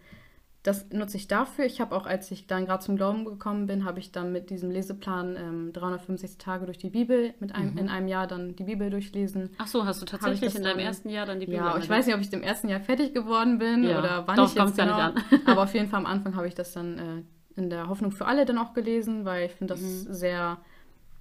das 0.63 0.91
nutze 0.91 1.17
ich 1.17 1.27
dafür. 1.27 1.65
Ich 1.65 1.81
habe 1.81 1.97
auch, 1.97 2.05
als 2.07 2.31
ich 2.31 2.47
dann 2.47 2.67
gerade 2.67 2.85
zum 2.85 2.97
Glauben 2.97 3.25
gekommen 3.25 3.67
bin, 3.67 3.85
habe 3.87 3.99
ich 3.99 4.13
dann 4.13 4.31
mit 4.31 4.51
diesem 4.51 4.71
Leseplan 4.71 5.35
ähm, 5.37 5.73
365 5.73 6.37
Tage 6.39 6.67
durch 6.67 6.77
die 6.77 6.91
Bibel, 6.91 7.33
mit 7.41 7.55
einem, 7.55 7.73
Mhm. 7.73 7.79
in 7.79 7.89
einem 7.89 8.09
Jahr 8.09 8.27
dann 8.27 8.57
die 8.57 8.65
Bibel 8.65 8.91
durchlesen. 8.91 9.51
Ach 9.57 9.67
so, 9.67 9.87
hast 9.87 10.03
du 10.03 10.07
tatsächlich 10.07 10.55
in 10.55 10.63
deinem 10.63 10.77
dann- 10.77 10.87
ersten 10.87 11.09
Jahr 11.09 11.25
dann 11.25 11.41
die 11.41 11.47
Bibel 11.47 11.61
Ja, 11.65 11.79
ich 11.79 11.89
weiß 11.89 12.05
nicht, 12.05 12.15
ob 12.15 12.21
ich 12.21 12.31
im 12.33 12.43
ersten 12.43 12.69
Jahr 12.69 12.81
fertig 12.81 13.15
geworden 13.15 13.59
bin 13.59 13.85
Ja, 13.85 13.99
oder 14.01 14.25
wann 14.27 14.37
darauf 14.37 14.51
ich 14.55 14.59
jetzt 14.63 14.77
ja 14.77 14.85
genau. 15.13 15.21
nicht 15.31 15.47
Aber 15.49 15.63
auf 15.63 15.73
jeden 15.75 15.89
Fall 15.89 16.01
am 16.01 16.07
Anfang 16.07 16.37
habe 16.37 16.47
ich 16.47 16.55
das 16.55 16.73
dann 16.73 16.99
äh, 16.99 17.59
in 17.61 17.71
der 17.71 17.89
Hoffnung 17.89 18.13
für 18.13 18.27
alle 18.27 18.45
dann 18.45 18.59
auch 18.59 18.75
gelesen, 18.75 19.25
weil 19.25 19.47
ich 19.47 19.53
finde 19.53 19.73
das 19.75 19.81
Mhm. 19.83 20.13
sehr 20.13 20.59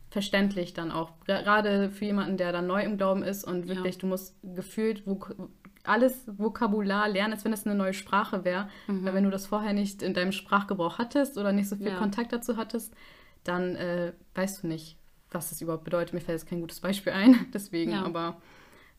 verständlich 0.10 0.74
dann 0.74 0.91
auch. 0.91 1.12
Gerade 1.27 1.91
für 1.91 2.05
jemanden, 2.05 2.38
der 2.38 2.51
dann 2.51 2.65
neu 2.67 2.81
im 2.84 2.98
Glauben 2.98 3.22
ist 3.24 3.43
und 3.46 3.67
Ja. 3.67 3.75
wirklich, 3.75 4.00
du 4.00 4.08
musst 4.08 4.36
gefühlt 4.43 5.05
Vok 5.05 5.36
alles 5.89 6.24
Vokabular 6.27 7.10
lernen, 7.10 7.34
als 7.34 7.43
wenn 7.46 7.53
es 7.53 7.65
eine 7.65 7.75
neue 7.75 7.93
Sprache 7.93 8.46
wäre. 8.46 8.69
Weil 8.88 9.13
wenn 9.13 9.24
du 9.24 9.29
das 9.29 9.46
vorher 9.48 9.74
nicht 9.74 10.01
in 10.01 10.13
deinem 10.13 10.31
Sprachgebrauch 10.31 10.98
hattest 10.98 11.38
oder 11.38 11.51
nicht 11.51 11.67
so 11.69 11.75
viel 11.75 11.88
Ja. 11.88 11.98
Kontakt 11.98 12.31
dazu 12.31 12.58
hattest, 12.58 12.93
dann 13.43 13.75
äh, 13.75 14.13
weißt 14.36 14.63
du 14.63 14.67
nicht, 14.67 14.98
was 15.31 15.50
das 15.50 15.62
überhaupt 15.62 15.84
bedeutet. 15.84 16.13
Mir 16.13 16.22
fällt 16.22 16.39
jetzt 16.39 16.50
kein 16.50 16.62
gutes 16.62 16.79
Beispiel 16.79 17.13
ein, 17.13 17.36
deswegen, 17.53 17.91
Ja. 17.91 18.03
aber 18.05 18.41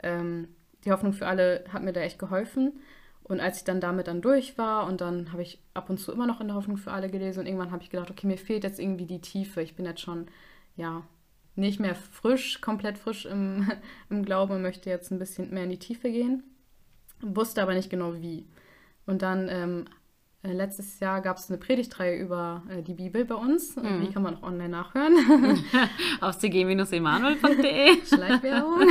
ähm, 0.03 0.49
die 0.85 0.93
Hoffnung 0.93 1.13
für 1.13 1.27
alle 1.27 1.65
hat 1.73 1.83
mir 1.83 1.93
da 1.93 2.01
echt 2.01 2.19
geholfen. 2.19 2.81
Und 3.23 3.39
als 3.41 3.59
ich 3.59 3.65
dann 3.65 3.81
damit 3.81 4.09
dann 4.09 4.23
durch 4.23 4.59
war 4.59 4.87
und 4.87 5.01
dann 5.01 5.31
habe 5.33 5.43
ich 5.43 5.61
ab 5.75 5.89
und 5.89 5.99
zu 5.99 6.11
immer 6.13 6.27
noch 6.27 6.41
in 6.41 6.49
der 6.49 6.57
Hoffnung 6.57 6.77
für 6.79 6.91
alle 6.91 7.09
gelesen 7.11 7.41
und 7.41 7.47
irgendwann 7.47 7.71
habe 7.71 7.83
ich 7.83 7.91
gedacht, 7.91 8.11
okay, 8.11 8.27
mir 8.27 8.39
fehlt 8.39 8.65
jetzt 8.65 8.81
irgendwie 8.81 9.07
die 9.07 9.21
Tiefe. 9.21 9.63
Ich 9.63 9.77
bin 9.77 9.85
jetzt 9.87 10.01
schon, 10.01 10.27
ja, 10.77 11.03
nicht 11.55 11.79
mehr 11.79 11.95
frisch, 11.95 12.61
komplett 12.61 12.99
frisch 12.99 13.27
im, 13.27 13.71
im 14.11 14.25
Glauben 14.25 14.55
und 14.55 14.63
möchte 14.63 14.91
jetzt 14.91 15.13
ein 15.13 15.19
bisschen 15.21 15.51
mehr 15.55 15.65
in 15.65 15.71
die 15.71 15.79
Tiefe 15.79 16.11
gehen. 16.11 16.43
Wusste 17.23 17.63
aber 17.63 17.75
nicht 17.75 17.91
genau 17.91 18.15
wie. 18.15 18.47
Und 19.07 19.23
dann 19.23 19.49
ähm, 19.49 19.85
äh, 20.43 20.53
letztes 20.53 21.01
Jahr 21.01 21.21
gab 21.21 21.37
es 21.37 21.51
eine 21.51 21.59
Predigtreihe 21.59 22.19
über 22.19 22.63
äh, 22.71 22.83
die 22.83 22.95
Bibel 22.95 23.25
bei 23.25 23.35
uns. 23.35 23.77
Mhm. 23.77 24.01
Die 24.03 24.13
kann 24.13 24.23
man 24.23 24.37
auch 24.37 24.43
online 24.43 24.71
nachhören. 24.71 25.17
Auf 26.21 26.39
cg-emanuel.de. 26.39 28.05
Schleichwerbung. 28.07 28.89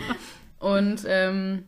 und 0.60 1.04
ähm, 1.06 1.64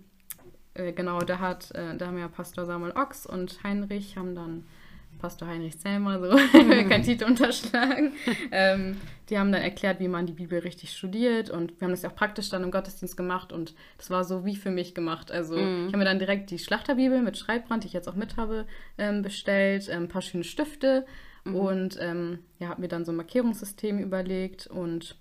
äh, 0.74 0.92
genau, 0.92 1.18
da 1.20 1.40
hat, 1.40 1.72
äh, 1.72 1.96
da 1.96 2.06
haben 2.06 2.18
ja 2.18 2.28
Pastor 2.28 2.64
Samuel 2.64 2.92
Ochs 2.92 3.26
und 3.26 3.62
Heinrich 3.64 4.16
haben 4.16 4.34
dann 4.34 4.66
Pastor 5.24 5.48
Heinrich 5.48 5.78
Selmer, 5.78 6.20
so 6.20 6.36
kein 6.52 7.02
Titel 7.02 7.24
unterschlagen. 7.24 8.12
Ähm, 8.50 9.00
die 9.30 9.38
haben 9.38 9.50
dann 9.52 9.62
erklärt, 9.62 9.98
wie 9.98 10.08
man 10.08 10.26
die 10.26 10.34
Bibel 10.34 10.58
richtig 10.58 10.92
studiert 10.92 11.48
und 11.48 11.80
wir 11.80 11.86
haben 11.86 11.92
das 11.92 12.02
ja 12.02 12.10
auch 12.10 12.14
praktisch 12.14 12.50
dann 12.50 12.62
im 12.62 12.70
Gottesdienst 12.70 13.16
gemacht 13.16 13.50
und 13.50 13.74
das 13.96 14.10
war 14.10 14.24
so 14.24 14.44
wie 14.44 14.54
für 14.54 14.70
mich 14.70 14.94
gemacht. 14.94 15.32
Also 15.32 15.56
ich 15.56 15.86
habe 15.86 15.96
mir 15.96 16.04
dann 16.04 16.18
direkt 16.18 16.50
die 16.50 16.58
Schlachterbibel 16.58 17.22
mit 17.22 17.38
Schreibbrand, 17.38 17.84
die 17.84 17.86
ich 17.86 17.94
jetzt 17.94 18.06
auch 18.06 18.16
mit 18.16 18.36
habe, 18.36 18.66
ähm, 18.98 19.22
bestellt, 19.22 19.88
ähm, 19.88 20.02
ein 20.02 20.08
paar 20.08 20.20
schöne 20.20 20.44
Stifte 20.44 21.06
und 21.46 21.96
ähm, 22.02 22.40
ja, 22.58 22.68
habe 22.68 22.82
mir 22.82 22.88
dann 22.88 23.06
so 23.06 23.12
ein 23.12 23.16
Markierungssystem 23.16 24.00
überlegt 24.00 24.66
und 24.66 25.16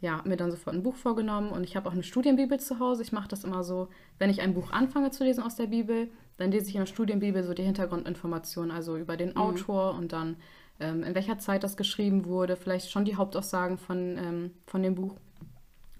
ja, 0.00 0.22
mir 0.24 0.36
dann 0.36 0.50
sofort 0.50 0.74
ein 0.74 0.82
Buch 0.82 0.96
vorgenommen 0.96 1.50
und 1.50 1.64
ich 1.64 1.76
habe 1.76 1.88
auch 1.88 1.92
eine 1.92 2.02
Studienbibel 2.02 2.58
zu 2.58 2.78
Hause. 2.78 3.02
Ich 3.02 3.12
mache 3.12 3.28
das 3.28 3.44
immer 3.44 3.62
so, 3.62 3.88
wenn 4.18 4.30
ich 4.30 4.40
ein 4.40 4.54
Buch 4.54 4.72
anfange 4.72 5.10
zu 5.10 5.24
lesen 5.24 5.42
aus 5.42 5.56
der 5.56 5.66
Bibel, 5.66 6.08
dann 6.38 6.50
lese 6.50 6.68
ich 6.68 6.74
in 6.74 6.80
der 6.80 6.86
Studienbibel 6.86 7.42
so 7.42 7.52
die 7.52 7.64
Hintergrundinformationen, 7.64 8.70
also 8.70 8.96
über 8.96 9.16
den 9.16 9.36
Autor 9.36 9.94
und 9.94 10.12
dann 10.12 10.36
ähm, 10.80 11.02
in 11.02 11.14
welcher 11.14 11.38
Zeit 11.38 11.62
das 11.62 11.76
geschrieben 11.76 12.24
wurde, 12.24 12.56
vielleicht 12.56 12.90
schon 12.90 13.04
die 13.04 13.16
Hauptaussagen 13.16 13.76
von, 13.76 14.16
ähm, 14.16 14.50
von 14.66 14.82
dem 14.82 14.94
Buch. 14.94 15.16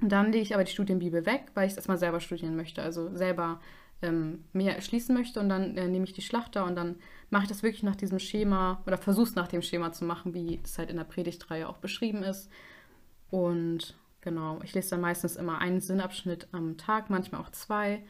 Und 0.00 0.10
dann 0.10 0.32
lege 0.32 0.42
ich 0.42 0.54
aber 0.54 0.64
die 0.64 0.72
Studienbibel 0.72 1.26
weg, 1.26 1.48
weil 1.52 1.66
ich 1.66 1.72
es 1.72 1.76
erstmal 1.76 1.98
selber 1.98 2.20
studieren 2.20 2.56
möchte, 2.56 2.82
also 2.82 3.14
selber 3.14 3.60
ähm, 4.00 4.44
mir 4.54 4.72
erschließen 4.72 5.14
möchte 5.14 5.40
und 5.40 5.50
dann 5.50 5.76
äh, 5.76 5.86
nehme 5.88 6.04
ich 6.04 6.14
die 6.14 6.22
Schlachter 6.22 6.64
und 6.64 6.74
dann 6.74 6.96
mache 7.28 7.42
ich 7.42 7.48
das 7.50 7.62
wirklich 7.62 7.82
nach 7.82 7.96
diesem 7.96 8.18
Schema 8.18 8.82
oder 8.86 8.96
versuche 8.96 9.28
es 9.28 9.34
nach 9.34 9.48
dem 9.48 9.60
Schema 9.60 9.92
zu 9.92 10.06
machen, 10.06 10.32
wie 10.32 10.58
es 10.64 10.78
halt 10.78 10.90
in 10.90 10.96
der 10.96 11.04
Predigtreihe 11.04 11.68
auch 11.68 11.76
beschrieben 11.76 12.22
ist. 12.22 12.50
Und 13.30 13.94
genau, 14.20 14.58
ich 14.64 14.74
lese 14.74 14.90
dann 14.90 15.00
meistens 15.00 15.36
immer 15.36 15.58
einen 15.58 15.80
Sinnabschnitt 15.80 16.48
am 16.52 16.76
Tag, 16.76 17.10
manchmal 17.10 17.40
auch 17.40 17.50
zwei. 17.50 18.02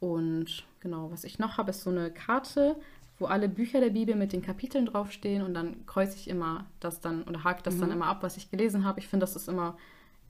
Und 0.00 0.64
genau, 0.80 1.10
was 1.10 1.24
ich 1.24 1.38
noch 1.38 1.58
habe, 1.58 1.70
ist 1.70 1.82
so 1.82 1.90
eine 1.90 2.10
Karte, 2.10 2.76
wo 3.18 3.26
alle 3.26 3.48
Bücher 3.48 3.80
der 3.80 3.90
Bibel 3.90 4.14
mit 4.14 4.32
den 4.32 4.42
Kapiteln 4.42 4.86
draufstehen 4.86 5.42
und 5.42 5.54
dann 5.54 5.84
kreuze 5.86 6.16
ich 6.16 6.28
immer 6.28 6.66
das 6.80 7.00
dann 7.00 7.24
oder 7.24 7.42
hake 7.42 7.62
das 7.64 7.78
dann 7.78 7.90
immer 7.90 8.06
ab, 8.06 8.22
was 8.22 8.36
ich 8.36 8.50
gelesen 8.50 8.84
habe. 8.84 9.00
Ich 9.00 9.08
finde, 9.08 9.24
das 9.24 9.34
ist 9.34 9.48
immer, 9.48 9.76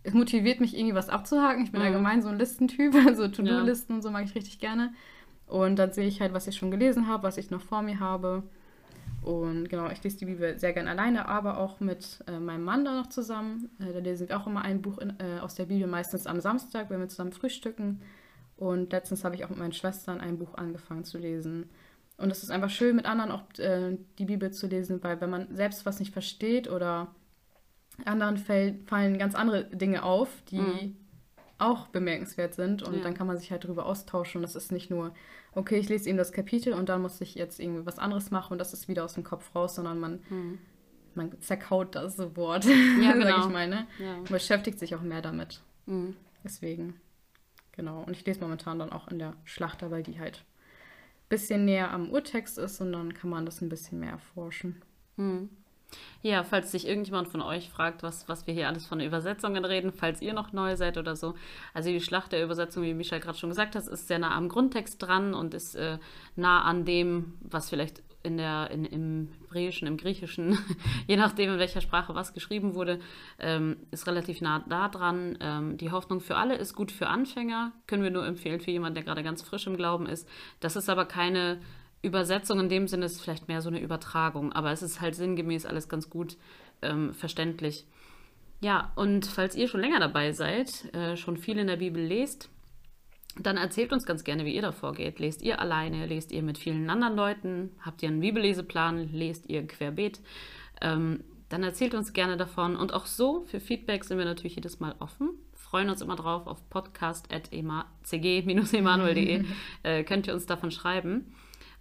es 0.04 0.14
motiviert 0.14 0.60
mich 0.60 0.74
irgendwie 0.76 0.94
was 0.94 1.10
abzuhaken. 1.10 1.64
Ich 1.64 1.72
bin 1.72 1.80
Mhm. 1.80 1.86
allgemein 1.86 2.22
so 2.22 2.28
ein 2.28 2.38
Listentyp, 2.38 2.94
so 3.14 3.28
To-Do-Listen 3.28 3.94
und 3.96 4.02
so 4.02 4.10
mag 4.10 4.24
ich 4.24 4.34
richtig 4.34 4.58
gerne. 4.58 4.94
Und 5.46 5.76
dann 5.76 5.92
sehe 5.92 6.06
ich 6.06 6.20
halt, 6.20 6.32
was 6.32 6.46
ich 6.46 6.56
schon 6.56 6.70
gelesen 6.70 7.06
habe, 7.08 7.22
was 7.24 7.36
ich 7.36 7.50
noch 7.50 7.60
vor 7.62 7.82
mir 7.82 8.00
habe. 8.00 8.42
Und 9.22 9.68
genau, 9.68 9.90
ich 9.90 10.02
lese 10.02 10.18
die 10.18 10.26
Bibel 10.26 10.58
sehr 10.58 10.72
gern 10.72 10.88
alleine, 10.88 11.28
aber 11.28 11.58
auch 11.58 11.80
mit 11.80 12.24
äh, 12.26 12.38
meinem 12.38 12.64
Mann 12.64 12.84
da 12.84 12.94
noch 12.94 13.08
zusammen. 13.08 13.70
Äh, 13.80 13.92
da 13.92 13.98
lesen 13.98 14.28
wir 14.28 14.40
auch 14.40 14.46
immer 14.46 14.62
ein 14.62 14.80
Buch 14.80 14.98
in, 14.98 15.18
äh, 15.18 15.40
aus 15.40 15.54
der 15.54 15.66
Bibel, 15.66 15.86
meistens 15.86 16.26
am 16.26 16.40
Samstag, 16.40 16.88
wenn 16.90 17.00
wir 17.00 17.08
zusammen 17.08 17.32
frühstücken. 17.32 18.00
Und 18.56 18.92
letztens 18.92 19.24
habe 19.24 19.34
ich 19.34 19.44
auch 19.44 19.50
mit 19.50 19.58
meinen 19.58 19.72
Schwestern 19.72 20.20
ein 20.20 20.38
Buch 20.38 20.54
angefangen 20.54 21.04
zu 21.04 21.18
lesen. 21.18 21.68
Und 22.16 22.30
es 22.30 22.42
ist 22.42 22.50
einfach 22.50 22.70
schön, 22.70 22.96
mit 22.96 23.06
anderen 23.06 23.30
auch 23.30 23.42
äh, 23.58 23.96
die 24.18 24.24
Bibel 24.24 24.50
zu 24.50 24.66
lesen, 24.66 25.02
weil 25.02 25.20
wenn 25.20 25.30
man 25.30 25.54
selbst 25.54 25.86
was 25.86 26.00
nicht 26.00 26.12
versteht 26.12 26.68
oder 26.68 27.14
anderen 28.04 28.36
fällt, 28.36 28.88
fallen 28.88 29.18
ganz 29.18 29.34
andere 29.34 29.64
Dinge 29.64 30.02
auf, 30.02 30.28
die 30.50 30.58
Mhm. 30.58 30.96
Auch 31.58 31.88
bemerkenswert 31.88 32.54
sind. 32.54 32.82
Und 32.82 32.96
Ja. 32.96 33.02
dann 33.02 33.14
kann 33.14 33.26
man 33.26 33.36
sich 33.36 33.50
halt 33.50 33.64
darüber 33.64 33.86
austauschen. 33.86 34.38
Und 34.38 34.42
das 34.42 34.54
ist 34.56 34.72
nicht 34.72 34.90
nur, 34.90 35.12
okay, 35.52 35.78
ich 35.78 35.88
lese 35.88 36.08
eben 36.08 36.18
das 36.18 36.32
Kapitel 36.32 36.72
und 36.72 36.88
dann 36.88 37.02
muss 37.02 37.20
ich 37.20 37.34
jetzt 37.34 37.58
irgendwie 37.60 37.84
was 37.86 37.98
anderes 37.98 38.30
machen 38.30 38.52
und 38.52 38.58
das 38.58 38.72
ist 38.72 38.88
wieder 38.88 39.04
aus 39.04 39.14
dem 39.14 39.24
Kopf 39.24 39.54
raus, 39.54 39.74
sondern 39.74 39.98
man, 39.98 40.20
Mhm. 40.30 40.58
man 41.14 41.40
zerkaut 41.40 41.94
das 41.94 42.18
Wort, 42.36 42.64
Ja, 42.64 42.70
sag 43.02 43.14
genau. 43.14 43.46
ich 43.46 43.52
mal. 43.52 43.68
Ne? 43.68 43.86
Ja. 43.98 44.16
Und 44.18 44.28
beschäftigt 44.30 44.78
sich 44.78 44.94
auch 44.94 45.02
mehr 45.02 45.20
damit. 45.22 45.60
Mhm. 45.86 46.14
Deswegen, 46.44 47.00
genau. 47.72 48.02
Und 48.04 48.12
ich 48.12 48.24
lese 48.24 48.40
momentan 48.40 48.78
dann 48.78 48.92
auch 48.92 49.08
in 49.08 49.18
der 49.18 49.34
Schlachter, 49.44 49.90
weil 49.90 50.02
die 50.04 50.20
halt 50.20 50.44
ein 51.24 51.28
bisschen 51.28 51.64
näher 51.64 51.90
am 51.90 52.10
Urtext 52.10 52.56
ist 52.58 52.80
und 52.80 52.92
dann 52.92 53.12
kann 53.14 53.30
man 53.30 53.44
das 53.44 53.60
ein 53.60 53.68
bisschen 53.68 53.98
mehr 54.00 54.12
erforschen. 54.12 54.80
Hm. 55.16 55.50
Ja, 56.22 56.42
falls 56.42 56.72
sich 56.72 56.86
irgendjemand 56.86 57.28
von 57.28 57.40
euch 57.40 57.70
fragt, 57.70 58.02
was, 58.02 58.28
was 58.28 58.46
wir 58.46 58.54
hier 58.54 58.68
alles 58.68 58.86
von 58.86 59.00
Übersetzungen 59.00 59.64
reden, 59.64 59.92
falls 59.92 60.20
ihr 60.20 60.34
noch 60.34 60.52
neu 60.52 60.76
seid 60.76 60.98
oder 60.98 61.14
so. 61.16 61.34
Also 61.74 61.90
die 61.90 62.00
Schlacht 62.00 62.32
der 62.32 62.42
Übersetzung, 62.42 62.82
wie 62.82 62.94
Michael 62.94 63.20
gerade 63.20 63.38
schon 63.38 63.50
gesagt 63.50 63.76
hat, 63.76 63.86
ist 63.86 64.08
sehr 64.08 64.18
nah 64.18 64.34
am 64.34 64.48
Grundtext 64.48 65.00
dran 65.00 65.32
und 65.34 65.54
ist 65.54 65.76
äh, 65.76 65.98
nah 66.36 66.62
an 66.62 66.84
dem, 66.84 67.34
was 67.40 67.70
vielleicht 67.70 68.02
in 68.22 68.36
der, 68.36 68.70
in, 68.70 68.84
im 68.84 69.28
Hebräischen, 69.40 69.86
im 69.86 69.96
Griechischen, 69.96 70.58
je 71.06 71.16
nachdem, 71.16 71.52
in 71.52 71.58
welcher 71.58 71.80
Sprache 71.80 72.14
was 72.14 72.34
geschrieben 72.34 72.74
wurde, 72.74 73.00
ähm, 73.38 73.76
ist 73.90 74.06
relativ 74.06 74.40
nah 74.40 74.64
da 74.68 74.88
dran. 74.88 75.38
Ähm, 75.40 75.76
die 75.78 75.90
Hoffnung 75.90 76.20
für 76.20 76.36
alle 76.36 76.56
ist 76.56 76.74
gut 76.74 76.90
für 76.90 77.06
Anfänger, 77.06 77.72
können 77.86 78.02
wir 78.02 78.10
nur 78.10 78.26
empfehlen 78.26 78.60
für 78.60 78.70
jemanden, 78.70 78.96
der 78.96 79.04
gerade 79.04 79.22
ganz 79.22 79.42
frisch 79.42 79.66
im 79.66 79.76
Glauben 79.76 80.06
ist. 80.06 80.28
Das 80.60 80.76
ist 80.76 80.88
aber 80.88 81.06
keine 81.06 81.60
Übersetzung 82.02 82.60
in 82.60 82.68
dem 82.68 82.88
Sinne 82.88 83.06
ist 83.06 83.20
vielleicht 83.20 83.48
mehr 83.48 83.60
so 83.60 83.68
eine 83.68 83.80
Übertragung, 83.80 84.52
aber 84.52 84.70
es 84.70 84.82
ist 84.82 85.00
halt 85.00 85.14
sinngemäß 85.14 85.66
alles 85.66 85.88
ganz 85.88 86.10
gut 86.10 86.36
ähm, 86.82 87.12
verständlich. 87.12 87.86
Ja, 88.60 88.92
und 88.96 89.26
falls 89.26 89.54
ihr 89.54 89.68
schon 89.68 89.80
länger 89.80 90.00
dabei 90.00 90.32
seid, 90.32 90.92
äh, 90.94 91.16
schon 91.16 91.36
viel 91.36 91.58
in 91.58 91.68
der 91.68 91.76
Bibel 91.76 92.02
lest, 92.02 92.50
dann 93.40 93.56
erzählt 93.56 93.92
uns 93.92 94.04
ganz 94.04 94.24
gerne, 94.24 94.44
wie 94.44 94.52
ihr 94.54 94.62
da 94.62 94.72
vorgeht. 94.72 95.20
Lest 95.20 95.42
ihr 95.42 95.60
alleine, 95.60 96.06
lest 96.06 96.32
ihr 96.32 96.42
mit 96.42 96.58
vielen 96.58 96.90
anderen 96.90 97.14
Leuten, 97.14 97.70
habt 97.80 98.02
ihr 98.02 98.08
einen 98.08 98.18
Bibelleseplan, 98.20 99.12
lest 99.12 99.48
ihr 99.48 99.64
querbeet, 99.66 100.20
ähm, 100.80 101.22
dann 101.48 101.62
erzählt 101.62 101.94
uns 101.94 102.12
gerne 102.12 102.36
davon. 102.36 102.74
Und 102.76 102.92
auch 102.92 103.06
so, 103.06 103.44
für 103.46 103.60
Feedback 103.60 104.02
sind 104.04 104.18
wir 104.18 104.24
natürlich 104.24 104.56
jedes 104.56 104.80
Mal 104.80 104.96
offen. 104.98 105.30
Freuen 105.54 105.88
uns 105.88 106.02
immer 106.02 106.16
drauf 106.16 106.48
auf 106.48 106.68
podcast.cg-emanuel.de. 106.68 109.44
äh, 109.82 110.04
könnt 110.04 110.26
ihr 110.26 110.34
uns 110.34 110.44
davon 110.46 110.70
schreiben. 110.70 111.32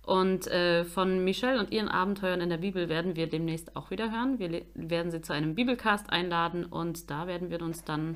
Und 0.07 0.47
äh, 0.47 0.85
von 0.85 1.21
Michelle 1.25 1.59
und 1.59 1.73
ihren 1.73 1.89
Abenteuern 1.89 2.39
in 2.39 2.47
der 2.47 2.59
Bibel 2.59 2.87
werden 2.87 3.17
wir 3.17 3.27
demnächst 3.27 3.75
auch 3.75 3.91
wieder 3.91 4.09
hören. 4.09 4.39
Wir 4.39 4.61
werden 4.73 5.11
sie 5.11 5.19
zu 5.21 5.33
einem 5.33 5.53
Bibelcast 5.53 6.09
einladen 6.09 6.63
und 6.63 7.11
da 7.11 7.27
werden 7.27 7.49
wir 7.49 7.61
uns 7.61 7.83
dann 7.83 8.15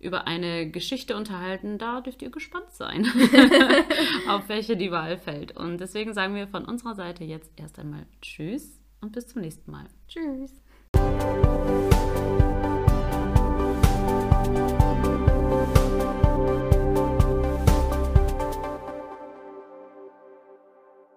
über 0.00 0.26
eine 0.26 0.68
Geschichte 0.68 1.16
unterhalten. 1.16 1.78
Da 1.78 2.00
dürft 2.00 2.22
ihr 2.22 2.30
gespannt 2.30 2.72
sein, 2.72 3.06
auf 4.28 4.48
welche 4.48 4.76
die 4.76 4.90
Wahl 4.90 5.16
fällt. 5.16 5.56
Und 5.56 5.78
deswegen 5.78 6.12
sagen 6.12 6.34
wir 6.34 6.48
von 6.48 6.64
unserer 6.64 6.96
Seite 6.96 7.22
jetzt 7.22 7.52
erst 7.54 7.78
einmal 7.78 8.04
Tschüss 8.20 8.80
und 9.00 9.12
bis 9.12 9.28
zum 9.28 9.42
nächsten 9.42 9.70
Mal. 9.70 9.86
Tschüss. 10.08 10.60